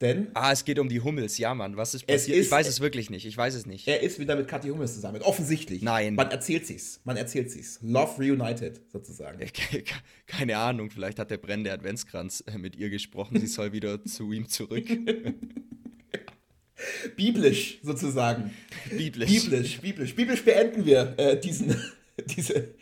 Denn. 0.00 0.28
Ah, 0.34 0.52
es 0.52 0.64
geht 0.64 0.78
um 0.78 0.88
die 0.88 1.00
Hummels, 1.00 1.38
ja, 1.38 1.54
Mann. 1.54 1.76
Was 1.76 1.94
ist 1.94 2.06
passiert? 2.06 2.36
Ist, 2.36 2.46
ich 2.46 2.50
weiß 2.50 2.68
es 2.68 2.80
wirklich 2.80 3.08
nicht. 3.08 3.24
Ich 3.24 3.36
weiß 3.36 3.54
es 3.54 3.64
nicht. 3.64 3.88
Er 3.88 4.02
ist 4.02 4.18
wieder 4.18 4.36
mit 4.36 4.46
Kathi 4.46 4.68
Hummels 4.68 4.94
zusammen. 4.94 5.22
Offensichtlich. 5.22 5.82
Nein. 5.82 6.14
Man 6.14 6.30
erzählt 6.30 6.66
sich's. 6.66 7.00
Man 7.04 7.16
erzählt 7.16 7.50
sich's. 7.50 7.78
Love 7.82 8.18
reunited, 8.18 8.80
sozusagen. 8.92 9.38
Keine 10.26 10.58
Ahnung. 10.58 10.90
Vielleicht 10.90 11.18
hat 11.18 11.30
der 11.30 11.38
brennende 11.38 11.72
Adventskranz 11.72 12.44
äh, 12.46 12.58
mit 12.58 12.76
ihr 12.76 12.90
gesprochen. 12.90 13.40
Sie 13.40 13.46
soll 13.46 13.72
wieder 13.72 14.04
zu 14.04 14.32
ihm 14.32 14.48
zurück. 14.48 14.86
Biblisch, 17.16 17.78
sozusagen. 17.82 18.50
Biblisch. 18.90 19.30
Biblisch, 19.30 19.80
biblisch. 19.80 20.14
Biblisch 20.14 20.44
beenden 20.44 20.84
wir 20.84 21.14
äh, 21.16 21.40
diesen 21.40 21.74
diese, 22.36 22.74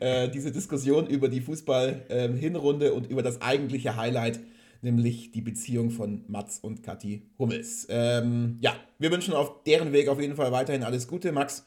äh, 0.00 0.28
diese 0.28 0.52
Diskussion 0.52 1.06
über 1.06 1.28
die 1.28 1.40
Fußball-Hinrunde 1.40 2.88
ähm, 2.88 2.94
und 2.94 3.10
über 3.10 3.22
das 3.22 3.40
eigentliche 3.40 3.96
Highlight, 3.96 4.40
nämlich 4.82 5.30
die 5.30 5.40
Beziehung 5.40 5.90
von 5.90 6.24
Mats 6.28 6.58
und 6.58 6.82
Kathi 6.82 7.30
Hummels. 7.38 7.86
Ähm, 7.88 8.58
ja, 8.60 8.76
wir 8.98 9.10
wünschen 9.10 9.34
auf 9.34 9.62
deren 9.64 9.92
Weg 9.92 10.08
auf 10.08 10.20
jeden 10.20 10.36
Fall 10.36 10.52
weiterhin 10.52 10.82
alles 10.82 11.08
Gute, 11.08 11.32
Max. 11.32 11.66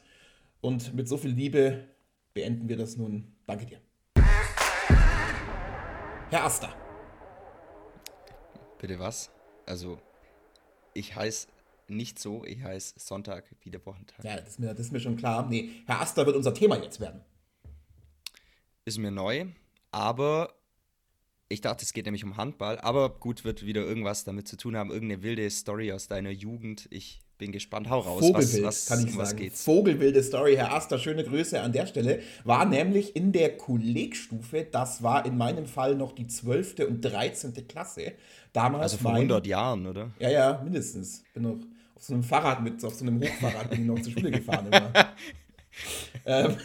Und 0.60 0.94
mit 0.94 1.08
so 1.08 1.16
viel 1.16 1.30
Liebe 1.30 1.84
beenden 2.34 2.68
wir 2.68 2.76
das 2.76 2.96
nun. 2.96 3.34
Danke 3.46 3.66
dir. 3.66 3.80
Herr 6.30 6.44
Aster. 6.44 6.74
Bitte 8.78 8.98
was? 8.98 9.30
Also, 9.64 9.98
ich 10.92 11.16
heiße 11.16 11.48
nicht 11.88 12.18
so, 12.18 12.44
ich 12.44 12.62
heiße 12.62 12.94
Sonntag 12.98 13.44
wie 13.62 13.70
der 13.70 13.84
Wochentag. 13.86 14.24
Ja, 14.24 14.36
das 14.36 14.50
ist, 14.50 14.58
mir, 14.58 14.74
das 14.74 14.86
ist 14.86 14.92
mir 14.92 15.00
schon 15.00 15.16
klar. 15.16 15.48
Nee, 15.48 15.70
Herr 15.86 16.00
Aster 16.00 16.26
wird 16.26 16.36
unser 16.36 16.52
Thema 16.52 16.76
jetzt 16.82 17.00
werden. 17.00 17.22
Ist 18.84 18.98
mir 18.98 19.10
neu, 19.10 19.46
aber 19.90 20.55
ich 21.48 21.60
dachte, 21.60 21.84
es 21.84 21.92
geht 21.92 22.06
nämlich 22.06 22.24
um 22.24 22.36
Handball. 22.36 22.78
Aber 22.78 23.10
gut, 23.10 23.44
wird 23.44 23.64
wieder 23.64 23.82
irgendwas 23.82 24.24
damit 24.24 24.48
zu 24.48 24.56
tun 24.56 24.76
haben, 24.76 24.90
irgendeine 24.90 25.22
wilde 25.22 25.48
Story 25.50 25.92
aus 25.92 26.08
deiner 26.08 26.30
Jugend. 26.30 26.88
Ich 26.90 27.20
bin 27.38 27.52
gespannt. 27.52 27.88
Hau 27.88 28.00
raus. 28.00 28.20
Vogelwild, 28.20 28.64
was, 28.64 28.64
was, 28.64 28.86
kann 28.86 29.06
ich 29.06 29.16
um 29.16 29.24
sagen. 29.24 29.38
Geht's? 29.38 29.62
Vogelwilde 29.64 30.22
Story, 30.22 30.56
Herr 30.56 30.72
Aster, 30.72 30.98
schöne 30.98 31.22
Grüße 31.22 31.60
an 31.60 31.72
der 31.72 31.86
Stelle. 31.86 32.20
War 32.44 32.64
nämlich 32.64 33.14
in 33.14 33.32
der 33.32 33.56
Kollegstufe, 33.56 34.66
das 34.70 35.02
war 35.02 35.26
in 35.26 35.36
meinem 35.36 35.66
Fall 35.66 35.94
noch 35.94 36.12
die 36.12 36.26
12. 36.26 36.80
und 36.88 37.00
13. 37.02 37.68
Klasse. 37.68 38.12
Damals 38.52 38.94
also 38.94 38.98
vor 38.98 39.12
100 39.12 39.46
Jahren, 39.46 39.86
oder? 39.86 40.10
Ja, 40.18 40.30
ja, 40.30 40.60
mindestens. 40.64 41.22
Bin 41.34 41.42
noch 41.42 41.58
auf 41.94 42.02
so 42.02 42.14
einem 42.14 42.22
Fahrrad 42.22 42.62
mit, 42.62 42.82
auf 42.84 42.94
so 42.94 43.04
einem 43.04 43.20
Hochfahrrad 43.20 43.70
bin 43.70 43.82
ich 43.82 43.86
noch 43.86 44.00
zur 44.00 44.12
Schule 44.12 44.30
gefahren 44.30 44.68
ähm. 46.26 46.56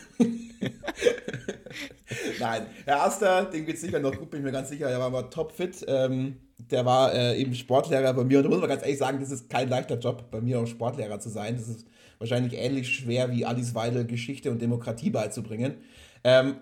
Nein, 2.40 2.66
Herr 2.86 3.04
Aster, 3.04 3.46
dem 3.46 3.66
geht 3.66 3.76
es 3.76 3.82
sicher 3.82 4.00
noch 4.00 4.16
gut, 4.18 4.30
bin 4.30 4.42
ich 4.42 4.46
mir 4.46 4.52
ganz 4.52 4.70
sicher. 4.70 4.90
Er 4.90 5.00
war 5.00 5.10
mal 5.10 5.24
topfit. 5.24 5.86
Ähm, 5.88 6.38
der 6.70 6.86
war 6.86 7.14
äh, 7.14 7.40
eben 7.40 7.56
Sportlehrer 7.56 8.14
bei 8.14 8.24
mir. 8.24 8.38
Und 8.38 8.44
da 8.44 8.50
muss 8.50 8.60
man 8.60 8.70
ganz 8.70 8.84
ehrlich 8.84 8.98
sagen, 8.98 9.20
das 9.20 9.32
ist 9.32 9.50
kein 9.50 9.70
leichter 9.70 9.98
Job, 9.98 10.30
bei 10.32 10.42
mir 10.42 10.60
auch 10.60 10.68
Sportlehrer 10.68 11.20
zu 11.20 11.30
sein. 11.30 11.56
Das 11.56 11.68
ist 11.68 11.86
wahrscheinlich 12.20 12.54
ähnlich 12.54 12.90
schwer 12.90 13.32
wie 13.32 13.46
Alice 13.46 13.74
Weidel 13.74 14.06
Geschichte 14.06 14.52
und 14.52 14.62
Demokratie 14.62 15.10
beizubringen. 15.10 15.76
Ähm, 16.24 16.56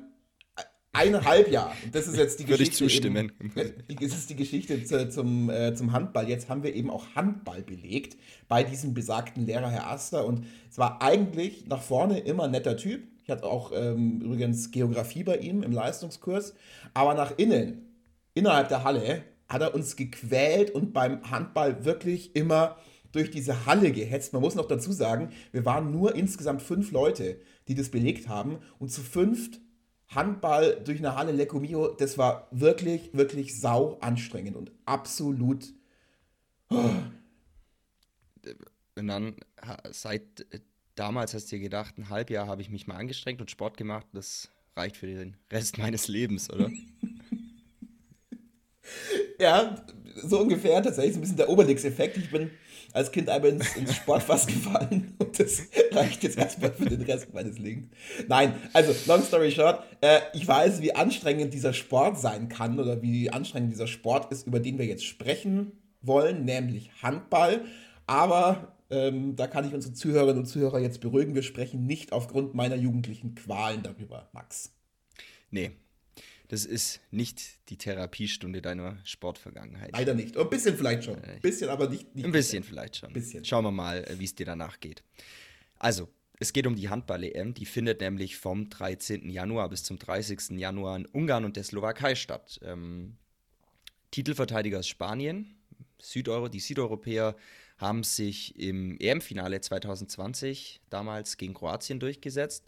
eineinhalb 0.93 1.51
Jahr. 1.51 1.73
Das 1.91 2.07
ist 2.07 2.17
jetzt 2.17 2.39
die 2.39 2.47
Würde 2.47 2.63
Geschichte. 2.65 3.13
Würde 3.13 3.31
ich 3.31 3.37
zustimmen. 3.37 3.75
Eben, 3.87 3.99
das 3.99 4.17
ist 4.17 4.29
die 4.29 4.35
Geschichte 4.35 4.83
zu, 4.83 5.09
zum, 5.09 5.49
äh, 5.49 5.73
zum 5.75 5.91
Handball. 5.91 6.27
Jetzt 6.29 6.49
haben 6.49 6.63
wir 6.63 6.73
eben 6.73 6.89
auch 6.89 7.15
Handball 7.15 7.61
belegt 7.61 8.17
bei 8.47 8.63
diesem 8.63 8.93
besagten 8.93 9.45
Lehrer 9.45 9.69
Herr 9.69 9.87
Aster. 9.87 10.25
Und 10.25 10.45
es 10.69 10.77
war 10.77 11.01
eigentlich 11.01 11.67
nach 11.67 11.81
vorne 11.81 12.19
immer 12.19 12.45
ein 12.45 12.51
netter 12.51 12.77
Typ. 12.77 13.07
Ich 13.29 13.31
hatte 13.31 13.45
auch 13.45 13.71
ähm, 13.75 14.21
übrigens 14.21 14.71
Geografie 14.71 15.23
bei 15.23 15.37
ihm 15.37 15.61
im 15.61 15.71
Leistungskurs. 15.71 16.55
Aber 16.95 17.13
nach 17.13 17.37
innen, 17.37 17.93
innerhalb 18.33 18.69
der 18.69 18.83
Halle, 18.83 19.23
hat 19.47 19.61
er 19.61 19.75
uns 19.75 19.95
gequält 19.95 20.71
und 20.71 20.93
beim 20.93 21.29
Handball 21.29 21.85
wirklich 21.85 22.35
immer 22.35 22.77
durch 23.11 23.29
diese 23.29 23.67
Halle 23.67 23.91
gehetzt. 23.91 24.33
Man 24.33 24.41
muss 24.41 24.55
noch 24.55 24.67
dazu 24.67 24.91
sagen, 24.91 25.29
wir 25.51 25.63
waren 25.63 25.91
nur 25.91 26.15
insgesamt 26.15 26.63
fünf 26.63 26.91
Leute, 26.91 27.39
die 27.67 27.75
das 27.75 27.89
belegt 27.89 28.27
haben. 28.27 28.57
Und 28.79 28.91
zu 28.91 29.01
fünft 29.01 29.61
Handball 30.07 30.81
durch 30.83 30.97
eine 30.97 31.15
Halle 31.15 31.31
Lecco 31.31 31.59
Mio, 31.59 31.89
das 31.89 32.17
war 32.17 32.47
wirklich, 32.49 33.11
wirklich 33.13 33.59
sau 33.59 33.99
anstrengend 33.99 34.57
und 34.57 34.71
absolut. 34.85 35.71
Oh. 36.71 36.89
Und 38.95 39.07
dann 39.07 39.35
seit 39.91 40.47
damals 40.99 41.33
hast 41.33 41.51
du 41.51 41.55
dir 41.55 41.61
gedacht, 41.61 41.97
ein 41.97 42.09
Halbjahr 42.09 42.47
habe 42.47 42.61
ich 42.61 42.69
mich 42.69 42.85
mal 42.85 42.97
angestrengt 42.97 43.39
und 43.39 43.49
Sport 43.49 43.77
gemacht, 43.77 44.05
das 44.13 44.49
reicht 44.75 44.97
für 44.97 45.07
den 45.07 45.37
Rest 45.51 45.77
meines 45.77 46.07
Lebens, 46.07 46.51
oder? 46.51 46.69
ja, 49.39 49.75
so 50.15 50.41
ungefähr 50.41 50.83
tatsächlich 50.83 51.13
so 51.13 51.19
ein 51.19 51.21
bisschen 51.21 51.37
der 51.37 51.49
Obelix-Effekt. 51.49 52.17
Ich 52.17 52.29
bin 52.29 52.51
als 52.91 53.11
Kind 53.11 53.29
einmal 53.29 53.51
ins, 53.51 53.75
ins 53.77 53.95
Sportfass 53.95 54.45
gefallen 54.47 55.15
und 55.19 55.39
das 55.39 55.61
reicht 55.91 56.23
jetzt 56.23 56.37
erstmal 56.37 56.73
für 56.73 56.85
den 56.85 57.01
Rest 57.03 57.33
meines 57.33 57.57
Lebens. 57.59 57.87
Nein, 58.27 58.55
also 58.73 58.93
long 59.05 59.23
story 59.23 59.51
short, 59.51 59.83
äh, 60.01 60.19
ich 60.33 60.45
weiß, 60.45 60.81
wie 60.81 60.93
anstrengend 60.95 61.53
dieser 61.53 61.71
Sport 61.71 62.19
sein 62.19 62.49
kann 62.49 62.77
oder 62.77 63.01
wie 63.01 63.29
anstrengend 63.29 63.71
dieser 63.71 63.87
Sport 63.87 64.31
ist, 64.33 64.47
über 64.47 64.59
den 64.59 64.77
wir 64.77 64.85
jetzt 64.85 65.05
sprechen 65.05 65.71
wollen, 66.01 66.43
nämlich 66.43 66.91
Handball. 67.01 67.63
Aber 68.05 68.78
ähm, 68.89 69.35
da 69.35 69.47
kann 69.47 69.67
ich 69.67 69.73
unsere 69.73 69.93
Zuhörerinnen 69.93 70.39
und 70.39 70.45
Zuhörer 70.45 70.79
jetzt 70.79 71.01
beruhigen. 71.01 71.35
Wir 71.35 71.43
sprechen 71.43 71.85
nicht 71.85 72.11
aufgrund 72.11 72.55
meiner 72.55 72.75
jugendlichen 72.75 73.35
Qualen 73.35 73.83
darüber, 73.83 74.29
Max. 74.33 74.73
Nee, 75.51 75.71
das 76.49 76.65
ist 76.65 76.99
nicht 77.11 77.69
die 77.69 77.77
Therapiestunde 77.77 78.61
deiner 78.61 78.97
Sportvergangenheit. 79.03 79.91
Leider 79.93 80.15
nicht. 80.15 80.35
Ein 80.35 80.49
bisschen 80.49 80.75
vielleicht 80.75 81.03
schon. 81.03 81.23
Ein 81.23 81.41
bisschen, 81.41 81.69
aber 81.69 81.89
nicht. 81.89 82.15
nicht 82.15 82.25
ein 82.25 82.31
bisschen 82.31 82.63
vielleicht 82.63 82.97
schon. 82.97 83.13
Bisschen. 83.13 83.45
Schauen 83.45 83.65
wir 83.65 83.71
mal, 83.71 84.05
wie 84.17 84.25
es 84.25 84.33
dir 84.33 84.47
danach 84.47 84.79
geht. 84.79 85.03
Also, 85.77 86.09
es 86.39 86.51
geht 86.51 86.65
um 86.65 86.75
die 86.75 86.89
Handball-EM. 86.89 87.53
Die 87.53 87.65
findet 87.65 88.01
nämlich 88.01 88.37
vom 88.37 88.69
13. 88.69 89.29
Januar 89.29 89.69
bis 89.69 89.83
zum 89.83 89.99
30. 89.99 90.57
Januar 90.57 90.95
in 90.95 91.05
Ungarn 91.05 91.45
und 91.45 91.55
der 91.55 91.63
Slowakei 91.63 92.15
statt. 92.15 92.59
Ähm, 92.63 93.17
Titelverteidiger 94.09 94.79
ist 94.79 94.87
Spanien. 94.87 95.55
Südeuro, 96.01 96.47
die 96.47 96.61
Südeuropäer 96.61 97.35
haben 97.79 98.03
sich 98.03 98.59
im 98.59 98.97
EM-Finale 98.99 99.61
2020 99.61 100.81
damals 100.89 101.37
gegen 101.37 101.53
Kroatien 101.53 101.99
durchgesetzt. 101.99 102.65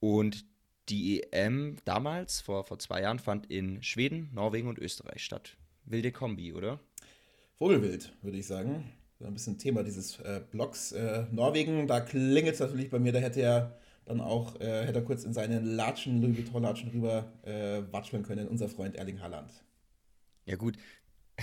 Und 0.00 0.44
die 0.88 1.22
EM 1.32 1.76
damals, 1.84 2.40
vor, 2.40 2.64
vor 2.64 2.78
zwei 2.78 3.02
Jahren, 3.02 3.20
fand 3.20 3.46
in 3.50 3.82
Schweden, 3.82 4.28
Norwegen 4.34 4.68
und 4.68 4.78
Österreich 4.78 5.24
statt. 5.24 5.56
Wilde 5.84 6.12
Kombi, 6.12 6.52
oder? 6.52 6.80
Vogelwild, 7.54 8.12
würde 8.22 8.38
ich 8.38 8.46
sagen. 8.46 8.92
So 9.18 9.26
ein 9.26 9.34
bisschen 9.34 9.58
Thema 9.58 9.82
dieses 9.84 10.18
äh, 10.20 10.40
Blogs. 10.50 10.92
Äh, 10.92 11.26
Norwegen, 11.30 11.86
da 11.86 12.00
klingelt 12.00 12.54
es 12.54 12.60
natürlich 12.60 12.90
bei 12.90 12.98
mir, 12.98 13.12
da 13.12 13.20
hätte 13.20 13.40
er 13.40 13.78
dann 14.06 14.20
auch, 14.20 14.58
äh, 14.60 14.86
hätte 14.86 15.00
er 15.00 15.04
kurz 15.04 15.24
in 15.24 15.32
seine 15.32 15.60
Latschen, 15.60 16.20
Louis 16.22 16.38
Vuitton-Latschen 16.38 16.90
rüber 16.90 17.30
äh, 17.42 17.82
watscheln 17.92 18.22
können, 18.22 18.48
unser 18.48 18.68
Freund 18.68 18.96
Erling 18.96 19.20
Haaland. 19.20 19.52
Ja 20.46 20.56
gut, 20.56 20.76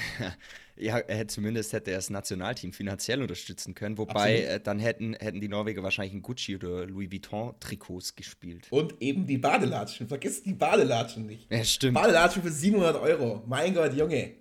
ja, 0.77 0.95
hätte 0.95 1.27
zumindest 1.27 1.73
hätte 1.73 1.91
er 1.91 1.97
das 1.97 2.09
Nationalteam 2.09 2.73
finanziell 2.73 3.21
unterstützen 3.21 3.75
können, 3.75 3.97
wobei 3.97 4.41
äh, 4.41 4.59
dann 4.59 4.79
hätten, 4.79 5.13
hätten 5.13 5.41
die 5.41 5.47
Norweger 5.47 5.83
wahrscheinlich 5.83 6.13
ein 6.13 6.21
Gucci 6.21 6.55
oder 6.55 6.85
Louis 6.85 7.11
Vuitton-Trikots 7.11 8.15
gespielt. 8.15 8.67
Und 8.69 9.01
eben 9.01 9.25
die 9.25 9.37
Badelatschen. 9.37 10.07
Vergiss 10.07 10.43
die 10.43 10.53
Badelatschen 10.53 11.25
nicht. 11.25 11.51
Ja, 11.51 11.63
stimmt. 11.63 11.95
Badelatschen 11.95 12.43
für 12.43 12.51
700 12.51 12.95
Euro. 13.01 13.43
Mein 13.47 13.73
Gott, 13.73 13.93
Junge. 13.93 14.31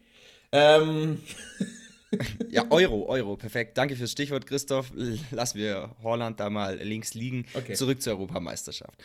Ähm. 0.52 1.20
ja, 2.50 2.70
Euro, 2.70 3.06
Euro, 3.06 3.36
perfekt. 3.36 3.76
Danke 3.78 3.96
fürs 3.96 4.12
Stichwort, 4.12 4.46
Christoph. 4.46 4.92
Lassen 5.30 5.58
wir 5.58 5.94
Holland 6.02 6.40
da 6.40 6.50
mal 6.50 6.76
links 6.76 7.14
liegen. 7.14 7.46
Okay. 7.54 7.74
Zurück 7.74 8.00
zur 8.02 8.14
Europameisterschaft. 8.14 9.02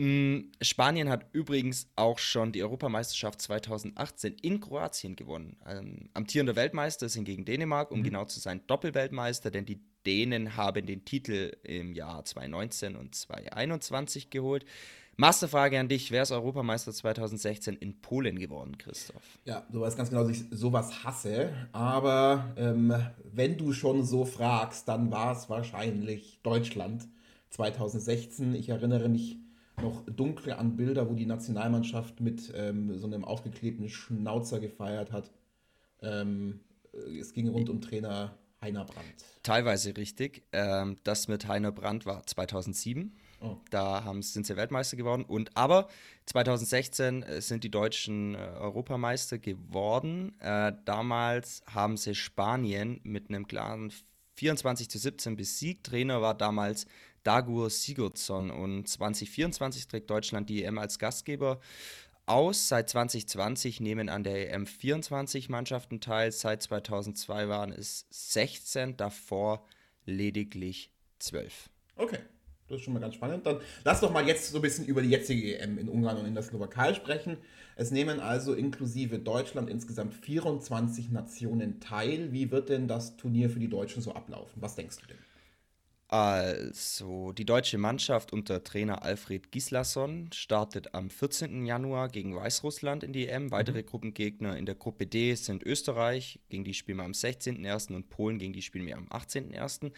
Mm, 0.00 0.50
Spanien 0.62 1.10
hat 1.10 1.26
übrigens 1.32 1.90
auch 1.94 2.18
schon 2.18 2.52
die 2.52 2.62
Europameisterschaft 2.62 3.42
2018 3.42 4.34
in 4.40 4.58
Kroatien 4.58 5.14
gewonnen. 5.14 5.58
Ähm, 5.68 6.08
amtierender 6.14 6.56
Weltmeister 6.56 7.10
sind 7.10 7.24
gegen 7.24 7.44
Dänemark, 7.44 7.90
um 7.90 7.98
mhm. 7.98 8.04
genau 8.04 8.24
zu 8.24 8.40
sein, 8.40 8.62
Doppelweltmeister, 8.66 9.50
denn 9.50 9.66
die 9.66 9.82
Dänen 10.06 10.56
haben 10.56 10.86
den 10.86 11.04
Titel 11.04 11.54
im 11.64 11.92
Jahr 11.92 12.24
2019 12.24 12.96
und 12.96 13.14
2021 13.14 14.30
geholt. 14.30 14.64
Masterfrage 15.18 15.78
an 15.78 15.88
dich: 15.88 16.10
Wer 16.10 16.22
ist 16.22 16.32
Europameister 16.32 16.94
2016 16.94 17.76
in 17.76 18.00
Polen 18.00 18.38
geworden, 18.38 18.78
Christoph? 18.78 19.20
Ja, 19.44 19.66
du 19.70 19.82
weißt 19.82 19.98
ganz 19.98 20.08
genau, 20.08 20.22
dass 20.22 20.32
ich 20.32 20.44
sowas 20.50 21.04
hasse. 21.04 21.52
Aber 21.72 22.54
ähm, 22.56 22.94
wenn 23.30 23.58
du 23.58 23.74
schon 23.74 24.02
so 24.02 24.24
fragst, 24.24 24.88
dann 24.88 25.10
war 25.10 25.36
es 25.36 25.50
wahrscheinlich 25.50 26.40
Deutschland 26.42 27.06
2016. 27.50 28.54
Ich 28.54 28.70
erinnere 28.70 29.10
mich 29.10 29.36
noch 29.82 30.04
dunkel 30.06 30.52
an 30.52 30.76
Bilder, 30.76 31.08
wo 31.08 31.14
die 31.14 31.26
Nationalmannschaft 31.26 32.20
mit 32.20 32.52
ähm, 32.54 32.98
so 32.98 33.06
einem 33.06 33.24
aufgeklebten 33.24 33.88
Schnauzer 33.88 34.60
gefeiert 34.60 35.12
hat. 35.12 35.30
Ähm, 36.02 36.60
es 37.18 37.32
ging 37.32 37.48
rund 37.48 37.68
um 37.68 37.80
Trainer 37.80 38.36
Heiner 38.60 38.84
Brandt. 38.84 39.24
Teilweise 39.42 39.96
richtig. 39.96 40.42
Ähm, 40.52 40.96
das 41.02 41.28
mit 41.28 41.48
Heiner 41.48 41.72
Brandt 41.72 42.04
war 42.04 42.26
2007. 42.26 43.16
Oh. 43.40 43.56
Da 43.70 44.04
haben, 44.04 44.20
sind 44.20 44.46
sie 44.46 44.56
Weltmeister 44.56 44.98
geworden. 44.98 45.24
Und 45.24 45.56
aber 45.56 45.88
2016 46.26 47.22
äh, 47.22 47.40
sind 47.40 47.64
die 47.64 47.70
Deutschen 47.70 48.34
äh, 48.34 48.38
Europameister 48.38 49.38
geworden. 49.38 50.38
Äh, 50.40 50.74
damals 50.84 51.62
haben 51.66 51.96
sie 51.96 52.14
Spanien 52.14 53.00
mit 53.02 53.30
einem 53.30 53.46
klaren 53.46 53.92
24 54.34 54.90
zu 54.90 54.98
17 54.98 55.36
besiegt. 55.36 55.86
Trainer 55.86 56.20
war 56.20 56.34
damals 56.34 56.86
Dagur 57.22 57.70
Sigurdsson. 57.70 58.50
Und 58.50 58.88
2024 58.88 59.88
trägt 59.88 60.10
Deutschland 60.10 60.48
die 60.48 60.64
EM 60.64 60.78
als 60.78 60.98
Gastgeber 60.98 61.60
aus. 62.26 62.68
Seit 62.68 62.88
2020 62.88 63.80
nehmen 63.80 64.08
an 64.08 64.24
der 64.24 64.52
EM 64.52 64.66
24 64.66 65.48
Mannschaften 65.48 66.00
teil. 66.00 66.32
Seit 66.32 66.62
2002 66.62 67.48
waren 67.48 67.72
es 67.72 68.06
16, 68.10 68.96
davor 68.96 69.64
lediglich 70.04 70.92
12. 71.18 71.70
Okay. 71.96 72.18
Das 72.70 72.78
ist 72.78 72.84
schon 72.84 72.94
mal 72.94 73.00
ganz 73.00 73.16
spannend. 73.16 73.44
Dann 73.44 73.60
lass 73.82 74.00
doch 74.00 74.12
mal 74.12 74.24
jetzt 74.26 74.48
so 74.48 74.58
ein 74.58 74.62
bisschen 74.62 74.86
über 74.86 75.02
die 75.02 75.10
jetzige 75.10 75.58
EM 75.58 75.76
in 75.76 75.88
Ungarn 75.88 76.18
und 76.18 76.26
in 76.26 76.34
der 76.34 76.44
Slowakei 76.44 76.94
sprechen. 76.94 77.36
Es 77.74 77.90
nehmen 77.90 78.20
also 78.20 78.54
inklusive 78.54 79.18
Deutschland 79.18 79.68
insgesamt 79.68 80.14
24 80.14 81.10
Nationen 81.10 81.80
teil. 81.80 82.30
Wie 82.30 82.52
wird 82.52 82.68
denn 82.68 82.86
das 82.86 83.16
Turnier 83.16 83.50
für 83.50 83.58
die 83.58 83.68
Deutschen 83.68 84.02
so 84.02 84.12
ablaufen? 84.12 84.62
Was 84.62 84.76
denkst 84.76 84.98
du 85.00 85.06
denn? 85.08 85.18
Also, 86.12 87.30
die 87.30 87.44
deutsche 87.44 87.78
Mannschaft 87.78 88.32
unter 88.32 88.64
Trainer 88.64 89.04
Alfred 89.04 89.52
Gislason 89.52 90.28
startet 90.32 90.92
am 90.92 91.08
14. 91.08 91.64
Januar 91.64 92.08
gegen 92.08 92.34
Weißrussland 92.34 93.04
in 93.04 93.12
die 93.12 93.28
EM. 93.28 93.52
Weitere 93.52 93.82
mhm. 93.82 93.86
Gruppengegner 93.86 94.56
in 94.56 94.66
der 94.66 94.74
Gruppe 94.74 95.06
D 95.06 95.32
sind 95.36 95.62
Österreich, 95.62 96.40
gegen 96.48 96.64
die 96.64 96.74
spielen 96.74 96.98
wir 96.98 97.04
am 97.04 97.12
16.01. 97.12 97.94
und 97.94 98.10
Polen, 98.10 98.40
gegen 98.40 98.52
die 98.52 98.62
spielen 98.62 98.86
wir 98.86 98.96
am 98.96 99.06
18.01. 99.06 99.92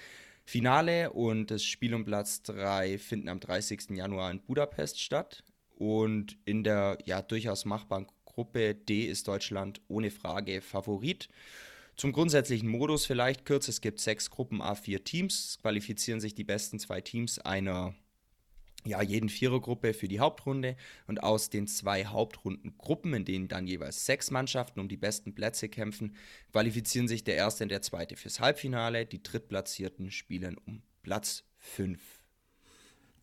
Finale 0.45 1.13
und 1.13 1.51
das 1.51 1.65
Spiel 1.65 1.95
um 1.95 2.05
Platz 2.05 2.43
3 2.43 2.99
finden 2.99 3.31
am 3.31 3.41
30. 3.41 3.93
Januar 3.93 4.31
in 4.31 4.43
Budapest 4.43 5.01
statt. 5.01 5.45
Und 5.79 6.37
in 6.45 6.63
der 6.63 6.99
ja 7.07 7.23
durchaus 7.23 7.65
machbaren 7.65 8.07
Gruppe 8.27 8.75
D 8.75 9.07
ist 9.07 9.29
Deutschland 9.29 9.81
ohne 9.89 10.11
Frage 10.11 10.61
Favorit. 10.61 11.31
Zum 11.97 12.13
grundsätzlichen 12.13 12.69
Modus 12.69 13.07
vielleicht 13.07 13.45
kurz: 13.45 13.69
Es 13.69 13.81
gibt 13.81 14.01
sechs 14.01 14.31
Gruppen 14.31 14.63
A4 14.63 15.05
Teams. 15.05 15.59
Qualifizieren 15.61 16.21
sich 16.21 16.35
die 16.35 16.45
besten 16.45 16.79
zwei 16.79 17.01
Teams 17.01 17.39
einer 17.39 17.95
ja, 18.85 19.01
jeden 19.03 19.29
Vierergruppe 19.29 19.95
für 19.95 20.09
die 20.09 20.21
Hauptrunde 20.21 20.77
und 21.07 21.23
aus 21.23 21.51
den 21.51 21.67
zwei 21.67 22.07
Hauptrundengruppen, 22.07 23.15
in 23.15 23.25
denen 23.25 23.49
dann 23.49 23.67
jeweils 23.67 24.07
sechs 24.07 24.31
Mannschaften 24.31 24.81
um 24.81 24.89
die 24.89 24.97
besten 24.97 25.35
Plätze 25.35 25.69
kämpfen, 25.69 26.17
qualifizieren 26.51 27.09
sich 27.09 27.23
der 27.25 27.37
erste 27.37 27.65
und 27.65 27.71
der 27.71 27.83
zweite 27.83 28.17
fürs 28.17 28.41
Halbfinale. 28.41 29.07
Die 29.07 29.23
Drittplatzierten 29.23 30.11
spielen 30.11 30.57
um 30.67 30.83
Platz 31.03 31.45
5. 31.59 32.01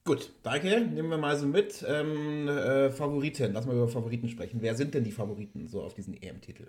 Gut, 0.05 0.31
danke. 0.43 0.81
Nehmen 0.81 1.09
wir 1.09 1.17
mal 1.17 1.37
so 1.37 1.45
mit. 1.45 1.85
Ähm, 1.87 2.47
äh, 2.47 2.89
Favoriten, 2.89 3.53
lass 3.53 3.65
mal 3.65 3.75
über 3.75 3.89
Favoriten 3.89 4.29
sprechen. 4.29 4.61
Wer 4.61 4.75
sind 4.75 4.93
denn 4.93 5.03
die 5.03 5.11
Favoriten 5.11 5.67
so 5.67 5.83
auf 5.83 5.93
diesen 5.93 6.19
EM-Titel? 6.19 6.67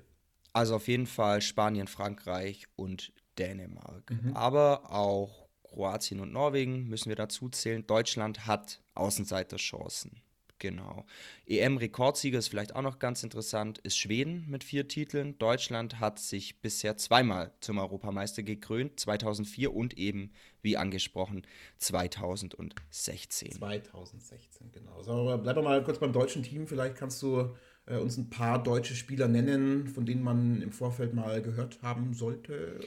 Also 0.53 0.77
auf 0.77 0.89
jeden 0.89 1.07
Fall 1.07 1.43
Spanien, 1.43 1.87
Frankreich 1.87 2.67
und 2.77 3.13
Dänemark. 3.39 4.11
Mhm. 4.11 4.37
Aber 4.37 4.91
auch 4.93 5.49
Kroatien 5.63 6.21
und 6.21 6.33
Norwegen 6.33 6.89
müssen 6.89 7.09
wir 7.09 7.17
dazu 7.17 7.49
zählen. 7.49 7.87
Deutschland 7.87 8.47
hat 8.47 8.81
Außenseiterchancen. 8.95 10.23
Genau. 10.61 11.07
EM-Rekordsieger 11.47 12.39
ist 12.39 12.49
vielleicht 12.49 12.77
auch 12.77 12.83
noch 12.83 12.99
ganz 12.99 13.23
interessant, 13.23 13.79
ist 13.79 13.97
Schweden 13.97 14.45
mit 14.47 14.63
vier 14.63 14.89
Titeln. 14.89 15.39
Deutschland 15.39 16.01
hat 16.01 16.19
sich 16.19 16.61
bisher 16.61 16.99
zweimal 16.99 17.55
zum 17.61 17.79
Europameister 17.79 18.43
gekrönt, 18.43 19.01
2004 19.01 19.75
und 19.75 19.97
eben, 19.97 20.33
wie 20.61 20.77
angesprochen, 20.77 21.47
2016. 21.79 23.53
2016, 23.53 24.71
genau. 24.71 25.03
So, 25.03 25.41
bleib 25.43 25.57
mal 25.57 25.83
kurz 25.83 25.99
beim 25.99 26.13
deutschen 26.13 26.43
Team. 26.43 26.67
Vielleicht 26.67 26.95
kannst 26.95 27.23
du 27.23 27.57
äh, 27.87 27.97
uns 27.97 28.16
ein 28.16 28.31
paar 28.31 28.62
deutsche 28.62 28.95
Spieler 28.95 29.29
nennen, 29.29 29.88
von 29.88 30.07
denen 30.07 30.23
man 30.23 30.62
im 30.62 30.73
Vorfeld 30.73 31.14
mal 31.14 31.43
gehört 31.43 31.83
haben 31.83 32.14
sollte? 32.14 32.81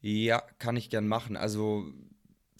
Ja, 0.00 0.42
kann 0.58 0.76
ich 0.76 0.90
gern 0.90 1.06
machen. 1.06 1.36
Also 1.36 1.92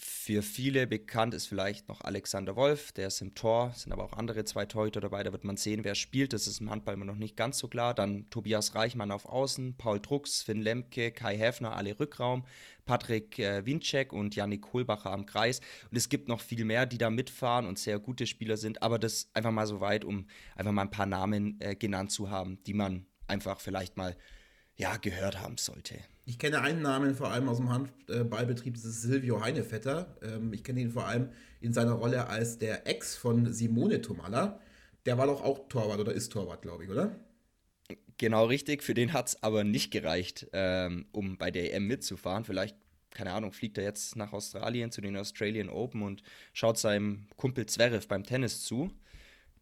für 0.02 0.42
viele 0.42 0.86
bekannt 0.86 1.34
ist 1.34 1.46
vielleicht 1.46 1.88
noch 1.88 2.00
Alexander 2.00 2.56
Wolf, 2.56 2.92
der 2.92 3.08
ist 3.08 3.20
im 3.20 3.34
Tor, 3.34 3.72
sind 3.76 3.92
aber 3.92 4.04
auch 4.04 4.14
andere 4.14 4.44
zwei 4.44 4.64
Torhüter 4.64 5.00
dabei, 5.00 5.22
da 5.22 5.32
wird 5.32 5.44
man 5.44 5.58
sehen, 5.58 5.84
wer 5.84 5.94
spielt, 5.94 6.32
das 6.32 6.46
ist 6.46 6.60
im 6.60 6.70
Handball 6.70 6.94
immer 6.94 7.04
noch 7.04 7.16
nicht 7.16 7.36
ganz 7.36 7.58
so 7.58 7.68
klar. 7.68 7.92
Dann 7.92 8.28
Tobias 8.30 8.74
Reichmann 8.74 9.10
auf 9.10 9.26
Außen, 9.26 9.76
Paul 9.76 10.00
Drucks, 10.00 10.42
Finn 10.42 10.62
Lemke, 10.62 11.10
Kai 11.12 11.36
Häfner, 11.36 11.76
alle 11.76 12.00
Rückraum, 12.00 12.44
Patrick 12.86 13.38
äh, 13.38 13.66
Winczek 13.66 14.12
und 14.12 14.34
Janik 14.34 14.62
Kohlbacher 14.62 15.12
am 15.12 15.26
Kreis. 15.26 15.60
Und 15.90 15.96
es 15.96 16.08
gibt 16.08 16.28
noch 16.28 16.40
viel 16.40 16.64
mehr, 16.64 16.86
die 16.86 16.98
da 16.98 17.10
mitfahren 17.10 17.66
und 17.66 17.78
sehr 17.78 17.98
gute 17.98 18.26
Spieler 18.26 18.56
sind, 18.56 18.82
aber 18.82 18.98
das 18.98 19.30
einfach 19.34 19.52
mal 19.52 19.66
so 19.66 19.80
weit, 19.80 20.04
um 20.04 20.26
einfach 20.56 20.72
mal 20.72 20.82
ein 20.82 20.90
paar 20.90 21.06
Namen 21.06 21.60
äh, 21.60 21.76
genannt 21.76 22.10
zu 22.10 22.30
haben, 22.30 22.62
die 22.64 22.74
man 22.74 23.06
einfach 23.26 23.60
vielleicht 23.60 23.96
mal 23.96 24.16
ja, 24.80 24.96
gehört 24.96 25.40
haben 25.40 25.58
sollte. 25.58 25.98
Ich 26.24 26.38
kenne 26.38 26.62
einen 26.62 26.80
Namen 26.80 27.14
vor 27.14 27.30
allem 27.30 27.48
aus 27.48 27.58
dem 27.58 27.68
Handballbetrieb, 27.68 28.74
das 28.74 28.84
ist 28.84 29.02
Silvio 29.02 29.42
Heinevetter. 29.42 30.16
Ähm, 30.22 30.52
ich 30.52 30.64
kenne 30.64 30.80
ihn 30.80 30.90
vor 30.90 31.06
allem 31.06 31.28
in 31.60 31.74
seiner 31.74 31.92
Rolle 31.92 32.28
als 32.28 32.58
der 32.58 32.86
Ex 32.86 33.14
von 33.14 33.52
Simone 33.52 34.00
Tomalla. 34.00 34.58
Der 35.04 35.18
war 35.18 35.26
doch 35.26 35.42
auch 35.42 35.68
Torwart 35.68 36.00
oder 36.00 36.12
ist 36.12 36.30
Torwart, 36.32 36.62
glaube 36.62 36.84
ich, 36.84 36.90
oder? 36.90 37.14
Genau 38.16 38.46
richtig, 38.46 38.82
für 38.82 38.94
den 38.94 39.12
hat 39.12 39.28
es 39.28 39.42
aber 39.42 39.64
nicht 39.64 39.90
gereicht, 39.90 40.46
ähm, 40.52 41.06
um 41.12 41.36
bei 41.36 41.50
der 41.50 41.74
EM 41.74 41.86
mitzufahren. 41.86 42.44
Vielleicht, 42.44 42.76
keine 43.10 43.32
Ahnung, 43.32 43.52
fliegt 43.52 43.76
er 43.76 43.84
jetzt 43.84 44.16
nach 44.16 44.32
Australien 44.32 44.90
zu 44.90 45.00
den 45.02 45.16
Australian 45.16 45.68
Open 45.68 46.02
und 46.02 46.22
schaut 46.52 46.78
seinem 46.78 47.26
Kumpel 47.36 47.66
Zverev 47.66 48.06
beim 48.08 48.24
Tennis 48.24 48.62
zu. 48.62 48.90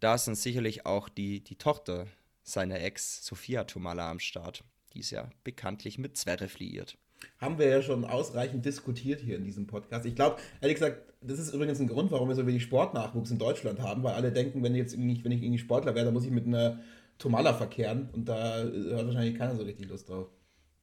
Da 0.01 0.15
ist 0.15 0.29
dann 0.29 0.37
sicherlich 0.37 0.87
auch 0.87 1.09
die, 1.09 1.43
die 1.43 1.57
Tochter 1.57 2.07
seiner 2.45 2.81
Ex, 2.81 3.25
Sophia 3.25 3.65
Tomalla, 3.65 4.11
am 4.11 4.21
Start. 4.21 4.65
Die 4.95 5.01
ist 5.01 5.11
ja 5.11 5.31
bekanntlich 5.45 5.99
mit 5.99 6.17
Zverev 6.17 6.59
liiert. 6.59 6.97
Haben 7.39 7.59
wir 7.59 7.69
ja 7.69 7.83
schon 7.83 8.05
ausreichend 8.05 8.65
diskutiert 8.65 9.21
hier 9.21 9.37
in 9.37 9.45
diesem 9.45 9.67
Podcast. 9.67 10.07
Ich 10.07 10.15
glaube, 10.15 10.37
ehrlich 10.61 10.77
gesagt, 10.77 11.13
das 11.21 11.39
ist 11.39 11.53
übrigens 11.53 11.81
ein 11.81 11.89
Grund, 11.89 12.11
warum 12.11 12.29
wir 12.29 12.37
so 12.37 12.47
wenig 12.47 12.63
Sportnachwuchs 12.63 13.31
in 13.31 13.39
Deutschland 13.39 13.81
haben, 13.81 14.03
weil 14.03 14.15
alle 14.15 14.33
denken, 14.33 14.63
wenn, 14.63 14.75
jetzt 14.75 14.95
irgendwie, 14.95 15.25
wenn 15.25 15.33
ich 15.33 15.43
irgendwie 15.43 15.59
Sportler 15.59 15.95
wäre, 15.95 16.05
dann 16.05 16.15
muss 16.15 16.25
ich 16.25 16.31
mit 16.31 16.47
einer 16.47 16.79
Tomala 17.19 17.55
verkehren 17.55 18.09
und 18.13 18.27
da 18.29 18.59
hat 18.63 19.07
wahrscheinlich 19.07 19.37
keiner 19.37 19.57
so 19.57 19.65
richtig 19.65 19.89
Lust 19.89 20.09
drauf. 20.09 20.29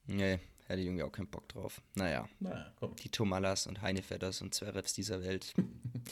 Nee, 0.08 0.40
hätte 0.68 0.82
ich 0.82 0.88
irgendwie 0.88 1.04
auch 1.04 1.12
keinen 1.12 1.28
Bock 1.28 1.48
drauf. 1.48 1.82
Naja, 1.96 2.28
naja 2.40 2.74
komm. 2.76 2.96
die 2.98 3.10
Tomalas 3.10 3.68
und 3.68 3.82
Heinefetters 3.82 4.42
und 4.42 4.54
Zverevs 4.54 4.94
dieser 4.94 5.24
Welt. 5.24 5.54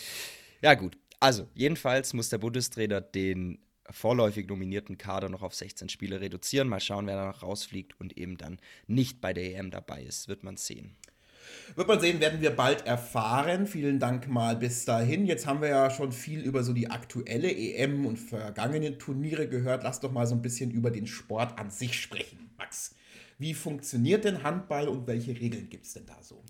ja 0.61 0.73
gut, 0.75 0.97
also 1.19 1.47
jedenfalls 1.53 2.13
muss 2.13 2.29
der 2.29 2.37
Bundestrainer 2.37 3.01
den 3.01 3.59
vorläufig 3.89 4.47
nominierten 4.47 4.97
Kader 4.97 5.29
noch 5.29 5.41
auf 5.41 5.53
16 5.53 5.89
Spiele 5.89 6.21
reduzieren. 6.21 6.67
Mal 6.67 6.79
schauen, 6.79 7.07
wer 7.07 7.15
da 7.15 7.27
noch 7.27 7.43
rausfliegt 7.43 7.99
und 7.99 8.17
eben 8.17 8.37
dann 8.37 8.59
nicht 8.87 9.21
bei 9.21 9.33
der 9.33 9.55
EM 9.55 9.71
dabei 9.71 10.03
ist. 10.03 10.27
Wird 10.27 10.43
man 10.43 10.57
sehen. 10.57 10.95
Wird 11.75 11.87
man 11.87 11.99
sehen, 11.99 12.19
werden 12.19 12.41
wir 12.41 12.51
bald 12.51 12.85
erfahren. 12.85 13.67
Vielen 13.67 13.99
Dank 13.99 14.27
mal 14.27 14.55
bis 14.55 14.85
dahin. 14.85 15.25
Jetzt 15.25 15.45
haben 15.45 15.61
wir 15.61 15.69
ja 15.69 15.89
schon 15.89 16.11
viel 16.11 16.41
über 16.41 16.63
so 16.63 16.73
die 16.73 16.89
aktuelle 16.89 17.51
EM 17.51 18.05
und 18.05 18.17
vergangene 18.17 18.97
Turniere 18.97 19.47
gehört. 19.47 19.83
Lass 19.83 19.99
doch 19.99 20.11
mal 20.11 20.27
so 20.27 20.35
ein 20.35 20.41
bisschen 20.41 20.71
über 20.71 20.91
den 20.91 21.07
Sport 21.07 21.59
an 21.59 21.69
sich 21.69 21.99
sprechen, 21.99 22.51
Max. 22.57 22.95
Wie 23.37 23.53
funktioniert 23.53 24.23
denn 24.23 24.43
Handball 24.43 24.87
und 24.87 25.07
welche 25.07 25.39
Regeln 25.39 25.69
gibt 25.69 25.85
es 25.85 25.93
denn 25.93 26.05
da 26.05 26.21
so? 26.21 26.43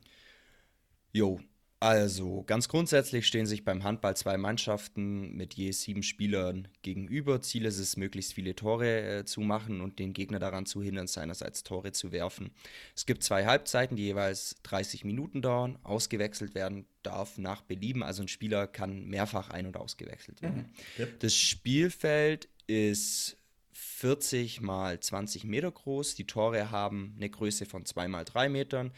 Jo, 1.11 1.39
also, 1.83 2.43
ganz 2.43 2.69
grundsätzlich 2.69 3.27
stehen 3.27 3.45
sich 3.45 3.65
beim 3.65 3.83
Handball 3.83 4.15
zwei 4.15 4.37
Mannschaften 4.37 5.35
mit 5.35 5.55
je 5.55 5.69
sieben 5.71 6.01
Spielern 6.01 6.69
gegenüber. 6.81 7.41
Ziel 7.41 7.65
ist 7.65 7.77
es, 7.77 7.97
möglichst 7.97 8.31
viele 8.31 8.55
Tore 8.55 9.01
äh, 9.01 9.25
zu 9.25 9.41
machen 9.41 9.81
und 9.81 9.99
den 9.99 10.13
Gegner 10.13 10.39
daran 10.39 10.65
zu 10.65 10.81
hindern, 10.81 11.07
seinerseits 11.07 11.63
Tore 11.63 11.91
zu 11.91 12.13
werfen. 12.13 12.51
Es 12.95 13.05
gibt 13.05 13.21
zwei 13.21 13.45
Halbzeiten, 13.45 13.97
die 13.97 14.03
jeweils 14.03 14.55
30 14.63 15.03
Minuten 15.03 15.41
dauern. 15.41 15.77
Ausgewechselt 15.83 16.55
werden 16.55 16.85
darf 17.01 17.37
nach 17.37 17.63
Belieben, 17.63 18.01
also 18.01 18.21
ein 18.21 18.29
Spieler 18.29 18.65
kann 18.65 19.03
mehrfach 19.07 19.49
ein- 19.49 19.65
und 19.65 19.75
ausgewechselt 19.75 20.41
werden. 20.41 20.71
Mhm. 20.97 20.99
Yep. 20.99 21.19
Das 21.19 21.35
Spielfeld 21.35 22.47
ist 22.65 23.35
40 23.73 24.61
mal 24.61 25.01
20 25.01 25.43
Meter 25.43 25.69
groß. 25.69 26.15
Die 26.15 26.27
Tore 26.27 26.71
haben 26.71 27.13
eine 27.17 27.29
Größe 27.29 27.65
von 27.65 27.85
2 27.85 28.07
mal 28.07 28.23
3 28.23 28.47
Metern. 28.47 28.93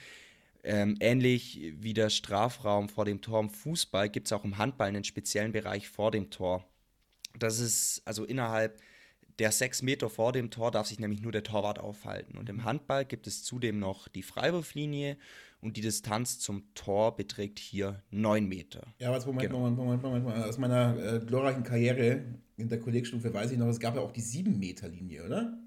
Ähm, 0.67 0.97
ähnlich 0.99 1.73
wie 1.78 1.93
der 1.93 2.10
Strafraum 2.10 2.89
vor 2.89 3.06
dem 3.06 3.21
Tor 3.21 3.39
im 3.39 3.51
Fußball 3.51 4.10
gibt 4.10 4.25
es 4.25 4.34
auch 4.34 4.43
im 4.43 4.58
Handball 4.58 4.88
einen 4.88 5.04
speziellen 5.04 5.51
Bereich 5.51 5.88
vor 5.88 6.10
dem 6.10 6.32
Tor. 6.32 6.65
Das 7.38 7.60
ist 7.60 8.01
also 8.04 8.25
innerhalb 8.25 8.82
der 9.38 9.51
sechs 9.51 9.84
Meter 9.84 10.10
vor 10.10 10.32
dem 10.32 10.49
Tor 10.49 10.71
darf 10.71 10.88
sich 10.88 10.99
nämlich 10.99 11.21
nur 11.21 11.32
der 11.32 11.43
Torwart 11.43 11.78
aufhalten. 11.78 12.38
Und 12.38 12.49
im 12.49 12.63
Handball 12.63 13.06
gibt 13.06 13.28
es 13.28 13.43
zudem 13.43 13.78
noch 13.78 14.08
die 14.08 14.23
Freiwurflinie 14.23 15.17
und 15.62 15.78
die 15.78 15.82
Distanz 15.82 16.39
zum 16.39 16.63
Tor 16.73 17.15
beträgt 17.15 17.60
hier 17.60 18.01
neun 18.10 18.47
Meter. 18.47 18.93
Ja, 18.97 19.12
was 19.12 19.25
Moment, 19.25 19.47
genau. 19.47 19.60
Moment, 19.60 19.78
Moment, 19.78 20.04
Moment, 20.04 20.23
Moment. 20.25 20.45
Aus 20.45 20.58
meiner 20.58 20.97
äh, 20.97 21.19
glorreichen 21.19 21.63
Karriere 21.63 22.23
in 22.58 22.69
der 22.69 22.80
Kollegstufe 22.80 23.32
weiß 23.32 23.51
ich 23.51 23.58
noch, 23.60 23.67
es 23.67 23.80
gab 23.80 23.95
ja 23.95 24.01
auch 24.01 24.12
die 24.12 24.21
sieben 24.21 24.58
Meter 24.58 24.88
Linie, 24.88 25.25
oder? 25.25 25.58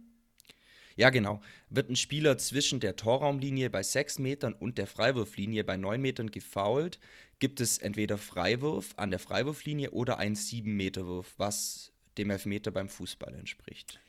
Ja, 0.98 1.10
genau. 1.10 1.40
Wird 1.70 1.90
ein 1.90 1.96
Spieler 1.96 2.38
zwischen 2.38 2.80
der 2.80 2.96
Torraumlinie 2.96 3.70
bei 3.70 3.84
6 3.84 4.18
Metern 4.18 4.52
und 4.52 4.78
der 4.78 4.88
Freiwurflinie 4.88 5.62
bei 5.62 5.76
9 5.76 6.00
Metern 6.00 6.32
gefoult, 6.32 6.98
gibt 7.38 7.60
es 7.60 7.78
entweder 7.78 8.18
Freiwurf 8.18 8.94
an 8.96 9.10
der 9.10 9.20
Freiwurflinie 9.20 9.92
oder 9.92 10.18
einen 10.18 10.34
7-Meter-Wurf, 10.34 11.34
was 11.36 11.92
dem 12.18 12.30
Elfmeter 12.30 12.72
beim 12.72 12.88
Fußball 12.88 13.32
entspricht. 13.32 14.00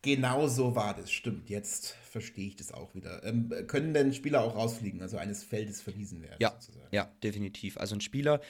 Genau 0.00 0.48
so 0.48 0.74
war 0.74 0.94
das, 0.94 1.12
stimmt. 1.12 1.50
Jetzt 1.50 1.96
verstehe 2.10 2.46
ich 2.46 2.56
das 2.56 2.72
auch 2.72 2.94
wieder. 2.94 3.22
Ähm, 3.24 3.52
können 3.66 3.92
denn 3.92 4.14
Spieler 4.14 4.42
auch 4.42 4.56
rausfliegen, 4.56 5.02
also 5.02 5.18
eines 5.18 5.44
Feldes 5.44 5.82
verwiesen 5.82 6.22
werden? 6.22 6.36
Ja, 6.38 6.52
sozusagen? 6.58 6.88
ja, 6.92 7.12
definitiv. 7.22 7.76
Also 7.76 7.94
ein 7.94 8.00
Spieler 8.00 8.40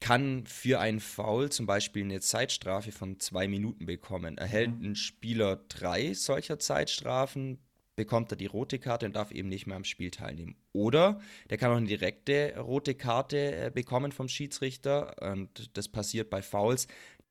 kann 0.00 0.46
für 0.46 0.80
einen 0.80 1.00
Foul 1.00 1.50
zum 1.50 1.66
Beispiel 1.66 2.04
eine 2.04 2.20
Zeitstrafe 2.20 2.92
von 2.92 3.20
zwei 3.20 3.48
Minuten 3.48 3.86
bekommen. 3.86 4.38
Erhält 4.38 4.78
mhm. 4.78 4.90
ein 4.90 4.96
Spieler 4.96 5.56
drei 5.68 6.14
solcher 6.14 6.58
Zeitstrafen, 6.58 7.58
bekommt 7.96 8.32
er 8.32 8.36
die 8.36 8.46
rote 8.46 8.78
Karte 8.78 9.06
und 9.06 9.16
darf 9.16 9.30
eben 9.30 9.48
nicht 9.48 9.66
mehr 9.66 9.76
am 9.76 9.84
Spiel 9.84 10.10
teilnehmen. 10.10 10.56
Oder 10.72 11.20
der 11.50 11.58
kann 11.58 11.70
auch 11.70 11.76
eine 11.76 11.86
direkte 11.86 12.58
rote 12.58 12.94
Karte 12.94 13.54
äh, 13.54 13.70
bekommen 13.72 14.12
vom 14.12 14.28
Schiedsrichter 14.28 15.14
und 15.32 15.76
das 15.76 15.88
passiert 15.88 16.28
bei 16.28 16.42
Fouls, 16.42 16.88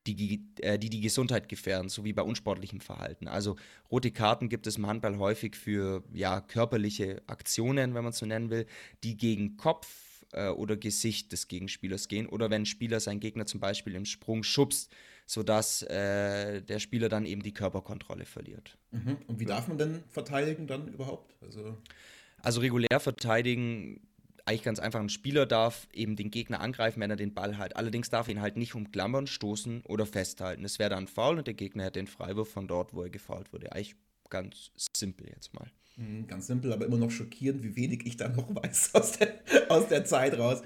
die, 0.07 0.45
äh, 0.61 0.77
die 0.77 0.89
die 0.89 1.01
Gesundheit 1.01 1.49
gefährden, 1.49 1.89
so 1.89 2.03
wie 2.03 2.13
bei 2.13 2.21
unsportlichem 2.21 2.81
Verhalten. 2.81 3.27
Also 3.27 3.55
rote 3.91 4.11
Karten 4.11 4.49
gibt 4.49 4.67
es 4.67 4.77
im 4.77 4.87
Handball 4.87 5.17
häufig 5.17 5.55
für 5.55 6.03
ja, 6.13 6.41
körperliche 6.41 7.21
Aktionen, 7.27 7.93
wenn 7.93 8.03
man 8.03 8.11
es 8.11 8.19
so 8.19 8.25
nennen 8.25 8.49
will, 8.49 8.65
die 9.03 9.17
gegen 9.17 9.57
Kopf 9.57 10.12
äh, 10.33 10.49
oder 10.49 10.77
Gesicht 10.77 11.31
des 11.31 11.47
Gegenspielers 11.47 12.07
gehen 12.07 12.27
oder 12.27 12.49
wenn 12.49 12.63
ein 12.63 12.65
Spieler 12.65 12.99
seinen 12.99 13.19
Gegner 13.19 13.45
zum 13.45 13.59
Beispiel 13.59 13.95
im 13.95 14.05
Sprung 14.05 14.43
schubst, 14.43 14.91
sodass 15.25 15.81
äh, 15.83 16.61
der 16.61 16.79
Spieler 16.79 17.09
dann 17.09 17.25
eben 17.25 17.43
die 17.43 17.53
Körperkontrolle 17.53 18.25
verliert. 18.25 18.77
Mhm. 18.91 19.17
Und 19.27 19.39
wie 19.39 19.45
darf 19.45 19.67
man 19.67 19.77
denn 19.77 20.03
verteidigen 20.09 20.67
dann 20.67 20.87
überhaupt? 20.87 21.35
Also, 21.41 21.77
also 22.41 22.59
regulär 22.61 22.99
verteidigen 22.99 24.01
eigentlich 24.45 24.63
ganz 24.63 24.79
einfach, 24.79 24.99
ein 24.99 25.09
Spieler 25.09 25.45
darf 25.45 25.87
eben 25.93 26.15
den 26.15 26.29
Gegner 26.29 26.59
angreifen, 26.59 26.99
wenn 26.99 27.09
er 27.09 27.15
den 27.15 27.33
Ball 27.33 27.57
hat. 27.57 27.77
Allerdings 27.77 28.09
darf 28.09 28.27
ihn 28.27 28.41
halt 28.41 28.57
nicht 28.57 28.75
umklammern, 28.75 29.27
stoßen 29.27 29.83
oder 29.85 30.05
festhalten. 30.05 30.65
Es 30.65 30.79
wäre 30.79 30.89
dann 30.89 31.07
faul 31.07 31.37
und 31.37 31.47
der 31.47 31.53
Gegner 31.53 31.85
hätte 31.85 31.99
den 31.99 32.07
Freiwurf 32.07 32.49
von 32.49 32.67
dort, 32.67 32.93
wo 32.93 33.03
er 33.03 33.09
gefault 33.09 33.53
wurde. 33.53 33.71
Eigentlich 33.71 33.95
ganz 34.29 34.71
simpel 34.95 35.29
jetzt 35.29 35.53
mal. 35.53 35.71
Mhm, 35.95 36.27
ganz 36.27 36.47
simpel, 36.47 36.73
aber 36.73 36.85
immer 36.85 36.97
noch 36.97 37.11
schockierend, 37.11 37.63
wie 37.63 37.75
wenig 37.75 38.05
ich 38.05 38.17
da 38.17 38.29
noch 38.29 38.53
weiß 38.63 38.95
aus 38.95 39.13
der, 39.13 39.39
aus 39.69 39.87
der 39.87 40.05
Zeit 40.05 40.37
raus. 40.37 40.61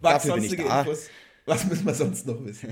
Was 0.00 0.24
sonstige 0.24 0.62
Infos? 0.62 1.08
Was 1.46 1.66
müssen 1.66 1.86
wir 1.86 1.94
sonst 1.94 2.26
noch 2.26 2.42
wissen? 2.44 2.70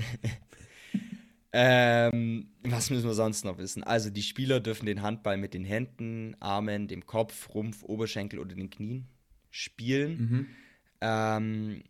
ähm, 1.53 2.47
was 2.63 2.89
müssen 2.89 3.05
wir 3.05 3.13
sonst 3.13 3.45
noch 3.45 3.57
wissen? 3.57 3.83
Also 3.83 4.09
die 4.09 4.23
Spieler 4.23 4.59
dürfen 4.59 4.85
den 4.85 5.01
Handball 5.01 5.37
mit 5.37 5.53
den 5.53 5.63
Händen, 5.63 6.35
Armen, 6.39 6.87
dem 6.87 7.05
Kopf, 7.05 7.53
Rumpf, 7.53 7.83
Oberschenkel 7.83 8.39
oder 8.39 8.55
den 8.55 8.69
Knien 8.69 9.07
spielen. 9.51 10.17
Mhm. 10.17 10.47
Ähm, 11.01 11.83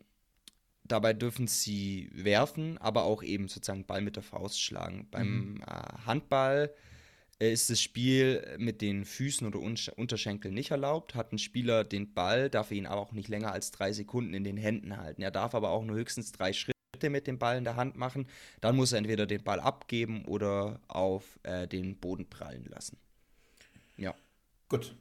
dabei 0.84 1.14
dürfen 1.14 1.46
sie 1.46 2.10
werfen, 2.12 2.78
aber 2.78 3.04
auch 3.04 3.22
eben 3.22 3.48
sozusagen 3.48 3.86
Ball 3.86 4.02
mit 4.02 4.16
der 4.16 4.22
Faust 4.22 4.60
schlagen. 4.60 5.08
Beim 5.10 5.54
mhm. 5.54 5.62
äh, 5.62 6.06
Handball 6.06 6.70
ist 7.52 7.70
das 7.70 7.80
Spiel 7.80 8.56
mit 8.58 8.80
den 8.80 9.04
Füßen 9.04 9.46
oder 9.46 9.58
Un 9.58 9.76
Unterschenkeln 9.96 10.54
nicht 10.54 10.70
erlaubt. 10.70 11.14
Hat 11.14 11.32
ein 11.32 11.38
Spieler 11.38 11.84
den 11.84 12.12
Ball, 12.12 12.50
darf 12.50 12.70
er 12.70 12.76
ihn 12.76 12.86
aber 12.86 13.00
auch 13.00 13.12
nicht 13.12 13.28
länger 13.28 13.52
als 13.52 13.70
drei 13.70 13.92
Sekunden 13.92 14.34
in 14.34 14.44
den 14.44 14.56
Händen 14.56 14.96
halten. 14.96 15.22
Er 15.22 15.30
darf 15.30 15.54
aber 15.54 15.70
auch 15.70 15.84
nur 15.84 15.96
höchstens 15.96 16.32
drei 16.32 16.52
Schritte 16.52 17.10
mit 17.10 17.26
dem 17.26 17.38
Ball 17.38 17.58
in 17.58 17.64
der 17.64 17.76
Hand 17.76 17.96
machen. 17.96 18.26
Dann 18.60 18.76
muss 18.76 18.92
er 18.92 18.98
entweder 18.98 19.26
den 19.26 19.42
Ball 19.42 19.60
abgeben 19.60 20.24
oder 20.24 20.80
auf 20.88 21.38
äh, 21.42 21.66
den 21.66 21.96
Boden 21.96 22.28
prallen 22.28 22.66
lassen. 22.66 22.96
Ja. 23.96 24.14
Gut, 24.68 24.94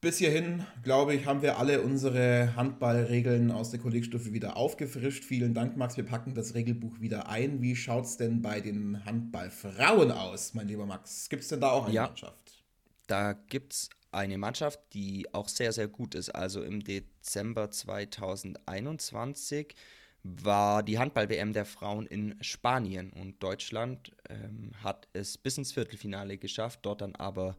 bis 0.00 0.18
hierhin, 0.18 0.64
glaube 0.82 1.14
ich, 1.14 1.26
haben 1.26 1.42
wir 1.42 1.58
alle 1.58 1.82
unsere 1.82 2.54
Handballregeln 2.56 3.50
aus 3.50 3.70
der 3.70 3.80
Kollegstufe 3.80 4.32
wieder 4.32 4.56
aufgefrischt. 4.56 5.24
Vielen 5.24 5.54
Dank, 5.54 5.76
Max. 5.76 5.96
Wir 5.96 6.04
packen 6.04 6.34
das 6.34 6.54
Regelbuch 6.54 7.00
wieder 7.00 7.28
ein. 7.28 7.62
Wie 7.62 7.76
schaut 7.76 8.04
es 8.04 8.16
denn 8.16 8.42
bei 8.42 8.60
den 8.60 9.04
Handballfrauen 9.04 10.10
aus, 10.10 10.54
mein 10.54 10.68
lieber 10.68 10.86
Max? 10.86 11.28
Gibt 11.28 11.42
es 11.42 11.48
denn 11.48 11.60
da 11.60 11.70
auch 11.70 11.86
eine 11.86 11.94
ja, 11.94 12.06
Mannschaft? 12.06 12.64
Da 13.06 13.32
gibt 13.32 13.72
es 13.72 13.90
eine 14.12 14.38
Mannschaft, 14.38 14.80
die 14.92 15.32
auch 15.34 15.48
sehr, 15.48 15.72
sehr 15.72 15.88
gut 15.88 16.14
ist. 16.14 16.30
Also 16.30 16.62
im 16.62 16.82
Dezember 16.82 17.70
2021 17.70 19.74
war 20.22 20.82
die 20.82 20.98
Handball-WM 20.98 21.52
der 21.52 21.64
Frauen 21.64 22.06
in 22.06 22.36
Spanien 22.40 23.12
und 23.12 23.42
Deutschland 23.42 24.12
ähm, 24.28 24.72
hat 24.82 25.08
es 25.12 25.38
bis 25.38 25.58
ins 25.58 25.72
Viertelfinale 25.72 26.38
geschafft, 26.38 26.80
dort 26.82 27.00
dann 27.00 27.14
aber 27.14 27.56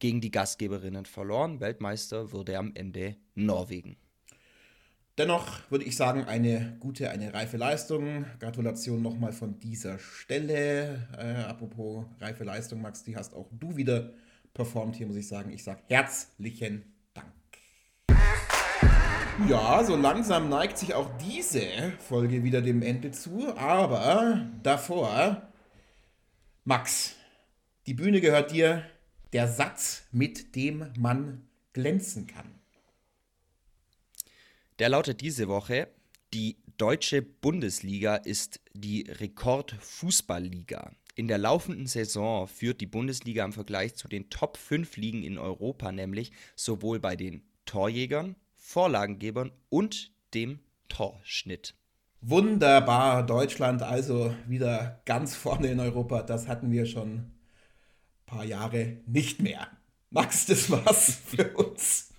gegen 0.00 0.20
die 0.20 0.32
Gastgeberinnen 0.32 1.06
verloren. 1.06 1.60
Weltmeister 1.60 2.32
wurde 2.32 2.58
am 2.58 2.72
Ende 2.74 3.16
Norwegen. 3.34 3.96
Dennoch 5.18 5.70
würde 5.70 5.84
ich 5.84 5.96
sagen, 5.96 6.24
eine 6.24 6.76
gute, 6.80 7.10
eine 7.10 7.34
reife 7.34 7.58
Leistung. 7.58 8.24
Gratulation 8.38 9.02
nochmal 9.02 9.32
von 9.32 9.58
dieser 9.60 9.98
Stelle. 9.98 11.08
Äh, 11.18 11.42
apropos 11.42 12.06
reife 12.20 12.44
Leistung, 12.44 12.80
Max, 12.80 13.04
die 13.04 13.16
hast 13.16 13.34
auch 13.34 13.48
du 13.52 13.76
wieder 13.76 14.14
performt 14.54 14.96
hier, 14.96 15.06
muss 15.06 15.16
ich 15.16 15.28
sagen. 15.28 15.52
Ich 15.52 15.62
sage 15.62 15.82
herzlichen 15.88 16.84
Dank. 17.12 17.26
Ja, 19.46 19.84
so 19.84 19.96
langsam 19.96 20.48
neigt 20.48 20.78
sich 20.78 20.94
auch 20.94 21.10
diese 21.18 21.62
Folge 21.98 22.42
wieder 22.42 22.62
dem 22.62 22.80
Ende 22.82 23.10
zu, 23.10 23.54
aber 23.56 24.46
davor, 24.62 25.42
Max, 26.64 27.14
die 27.86 27.94
Bühne 27.94 28.20
gehört 28.20 28.52
dir 28.52 28.84
der 29.32 29.48
Satz, 29.48 30.04
mit 30.12 30.54
dem 30.56 30.92
man 30.98 31.48
glänzen 31.72 32.26
kann. 32.26 32.54
Der 34.78 34.88
lautet 34.88 35.20
diese 35.20 35.48
Woche, 35.48 35.88
die 36.32 36.56
deutsche 36.78 37.22
Bundesliga 37.22 38.16
ist 38.16 38.60
die 38.72 39.02
Rekordfußballliga. 39.02 40.92
In 41.14 41.28
der 41.28 41.38
laufenden 41.38 41.86
Saison 41.86 42.48
führt 42.48 42.80
die 42.80 42.86
Bundesliga 42.86 43.44
im 43.44 43.52
Vergleich 43.52 43.94
zu 43.94 44.08
den 44.08 44.30
Top 44.30 44.56
5 44.56 44.96
Ligen 44.96 45.22
in 45.22 45.38
Europa 45.38 45.92
nämlich 45.92 46.32
sowohl 46.56 46.98
bei 46.98 47.16
den 47.16 47.42
Torjägern, 47.66 48.36
Vorlagengebern 48.56 49.52
und 49.68 50.12
dem 50.32 50.60
Torschnitt. 50.88 51.74
Wunderbar, 52.22 53.26
Deutschland 53.26 53.82
also 53.82 54.34
wieder 54.46 55.02
ganz 55.04 55.34
vorne 55.34 55.68
in 55.68 55.80
Europa. 55.80 56.22
Das 56.22 56.48
hatten 56.48 56.70
wir 56.70 56.86
schon 56.86 57.32
paar 58.30 58.44
Jahre 58.44 58.98
nicht 59.06 59.40
mehr. 59.40 59.66
Max, 60.10 60.46
das 60.46 60.70
war's 60.70 61.18
für 61.26 61.56
uns. 61.56 62.12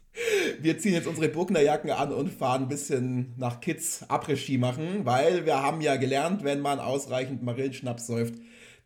Wir 0.59 0.77
ziehen 0.77 0.93
jetzt 0.93 1.07
unsere 1.07 1.29
Burgnerjacken 1.29 1.89
an 1.89 2.11
und 2.11 2.29
fahren 2.29 2.63
ein 2.63 2.67
bisschen 2.67 3.33
nach 3.37 3.61
Kids 3.61 4.03
Après-Ski 4.09 4.57
machen, 4.57 5.05
weil 5.05 5.45
wir 5.45 5.61
haben 5.61 5.81
ja 5.81 5.95
gelernt, 5.95 6.43
wenn 6.43 6.59
man 6.59 6.79
ausreichend 6.79 7.43
Marillenschnaps 7.43 8.07
säuft, 8.07 8.35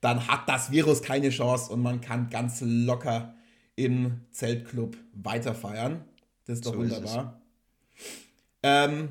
dann 0.01 0.27
hat 0.27 0.47
das 0.47 0.71
Virus 0.71 1.01
keine 1.01 1.29
Chance 1.29 1.71
und 1.73 1.81
man 1.81 1.99
kann 1.99 2.29
ganz 2.29 2.61
locker 2.61 3.33
im 3.75 4.21
Zeltclub 4.31 4.95
weiterfeiern. 5.13 6.05
Das 6.45 6.59
ist 6.59 6.65
doch 6.65 6.73
so 6.73 6.79
wunderbar. 6.79 7.41
Ist 7.95 8.15
ähm, 8.63 9.09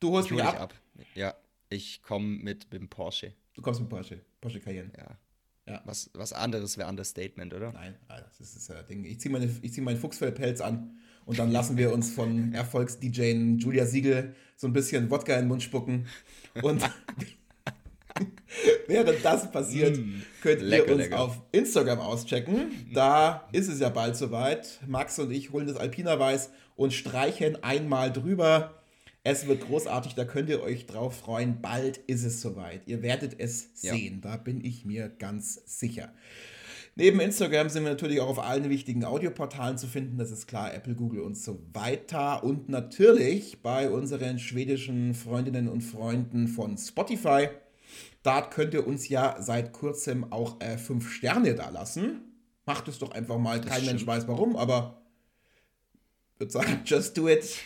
du 0.00 0.10
holst 0.10 0.30
mich 0.30 0.42
ab. 0.42 0.60
ab. 0.60 0.74
Ja, 1.14 1.34
ich 1.70 2.02
komme 2.02 2.26
mit 2.26 2.72
dem 2.72 2.88
Porsche. 2.88 3.32
Du 3.54 3.62
kommst 3.62 3.80
mit 3.80 3.88
Porsche. 3.88 4.20
Porsche 4.40 4.60
Cayenne. 4.60 4.90
Ja. 4.96 5.16
Ja. 5.68 5.82
Was, 5.84 6.10
was 6.14 6.32
anderes 6.32 6.78
wäre 6.78 6.88
Understatement, 6.88 7.54
oder? 7.54 7.72
Nein, 7.72 7.94
das 8.08 8.40
ist 8.40 8.68
das 8.68 8.86
Ding. 8.86 9.04
Ich 9.04 9.20
ziehe 9.20 9.32
meine, 9.32 9.48
zieh 9.48 9.80
meinen 9.80 9.98
Fuchsfellpelz 9.98 10.60
an 10.60 10.98
und 11.28 11.38
dann 11.38 11.50
lassen 11.50 11.76
wir 11.76 11.92
uns 11.92 12.10
von 12.10 12.54
Erfolgs-DJ 12.54 13.56
Julia 13.58 13.84
Siegel 13.84 14.34
so 14.56 14.66
ein 14.66 14.72
bisschen 14.72 15.10
Wodka 15.10 15.34
in 15.34 15.40
den 15.40 15.48
Mund 15.48 15.62
spucken. 15.62 16.06
Und 16.62 16.82
während 18.86 19.24
das 19.24 19.50
passiert, 19.50 19.98
mm, 19.98 20.22
könnt 20.42 20.62
lecker, 20.62 20.86
ihr 20.86 20.94
uns 20.94 21.02
lecker. 21.04 21.20
auf 21.20 21.42
Instagram 21.52 22.00
auschecken. 22.00 22.72
Da 22.94 23.46
ist 23.52 23.68
es 23.68 23.78
ja 23.78 23.90
bald 23.90 24.16
soweit. 24.16 24.80
Max 24.86 25.18
und 25.18 25.30
ich 25.30 25.52
holen 25.52 25.66
das 25.66 25.76
Alpina 25.76 26.18
Weiß 26.18 26.50
und 26.76 26.94
streichen 26.94 27.62
einmal 27.62 28.12
drüber. 28.12 28.77
Es 29.24 29.46
wird 29.46 29.66
großartig, 29.66 30.14
da 30.14 30.24
könnt 30.24 30.48
ihr 30.48 30.62
euch 30.62 30.86
drauf 30.86 31.16
freuen. 31.16 31.60
Bald 31.60 31.98
ist 31.98 32.24
es 32.24 32.40
soweit. 32.40 32.86
Ihr 32.86 33.02
werdet 33.02 33.38
es 33.38 33.70
sehen, 33.74 34.20
ja. 34.22 34.30
da 34.30 34.36
bin 34.36 34.64
ich 34.64 34.84
mir 34.84 35.08
ganz 35.08 35.60
sicher. 35.66 36.12
Neben 37.00 37.20
Instagram 37.20 37.68
sind 37.68 37.84
wir 37.84 37.90
natürlich 37.90 38.20
auch 38.20 38.28
auf 38.28 38.40
allen 38.40 38.68
wichtigen 38.70 39.04
Audioportalen 39.04 39.78
zu 39.78 39.86
finden. 39.86 40.18
Das 40.18 40.32
ist 40.32 40.48
klar, 40.48 40.74
Apple, 40.74 40.96
Google 40.96 41.20
und 41.20 41.36
so 41.36 41.60
weiter. 41.72 42.42
Und 42.42 42.68
natürlich 42.68 43.62
bei 43.62 43.88
unseren 43.88 44.40
schwedischen 44.40 45.14
Freundinnen 45.14 45.68
und 45.68 45.82
Freunden 45.82 46.48
von 46.48 46.76
Spotify. 46.76 47.50
Da 48.24 48.42
könnt 48.42 48.74
ihr 48.74 48.84
uns 48.84 49.08
ja 49.08 49.36
seit 49.40 49.72
kurzem 49.72 50.32
auch 50.32 50.60
äh, 50.60 50.76
fünf 50.76 51.08
Sterne 51.12 51.54
da 51.54 51.68
lassen. 51.68 52.22
Macht 52.66 52.88
es 52.88 52.98
doch 52.98 53.12
einfach 53.12 53.38
mal. 53.38 53.60
Das 53.60 53.66
Kein 53.68 53.82
stimmt. 53.82 53.92
Mensch 53.92 54.06
weiß 54.08 54.26
warum, 54.26 54.56
aber 54.56 54.97
würde 56.38 56.52
sagen, 56.52 56.82
just 56.84 57.16
do 57.16 57.28
it. 57.28 57.56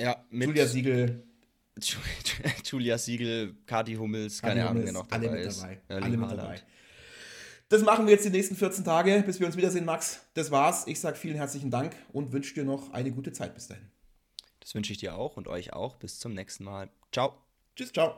Ja, 0.00 0.24
mit 0.30 0.48
Julia 0.48 0.66
Siegel, 0.66 1.22
Julia 2.64 2.98
Siegel, 2.98 3.54
Kati 3.66 3.94
Hummels, 3.94 4.40
Kati 4.40 4.54
keine 4.54 4.68
Ahnung, 4.68 4.82
Hummels, 4.82 4.94
wer 4.94 5.02
noch 5.02 5.10
alle 5.10 5.26
dabei 5.26 5.38
mit 5.38 5.46
ist. 5.46 5.60
dabei. 5.62 5.80
Erling 5.88 6.04
Alle 6.04 6.16
mit 6.16 6.30
dabei. 6.30 6.62
Das 7.68 7.82
machen 7.82 8.06
wir 8.06 8.12
jetzt 8.12 8.24
die 8.24 8.30
nächsten 8.30 8.56
14 8.56 8.84
Tage, 8.84 9.22
bis 9.26 9.40
wir 9.40 9.46
uns 9.46 9.56
wiedersehen, 9.56 9.84
Max. 9.84 10.20
Das 10.34 10.50
war's. 10.50 10.86
Ich 10.86 11.00
sage 11.00 11.16
vielen 11.16 11.36
herzlichen 11.36 11.70
Dank 11.70 11.96
und 12.12 12.32
wünsche 12.32 12.54
dir 12.54 12.64
noch 12.64 12.92
eine 12.92 13.10
gute 13.10 13.32
Zeit 13.32 13.54
bis 13.54 13.68
dahin. 13.68 13.90
Das 14.60 14.74
wünsche 14.74 14.92
ich 14.92 14.98
dir 14.98 15.16
auch 15.16 15.36
und 15.36 15.48
euch 15.48 15.72
auch. 15.72 15.96
Bis 15.96 16.18
zum 16.18 16.34
nächsten 16.34 16.64
Mal. 16.64 16.88
Ciao. 17.10 17.34
Tschüss, 17.74 17.92
ciao. 17.92 18.14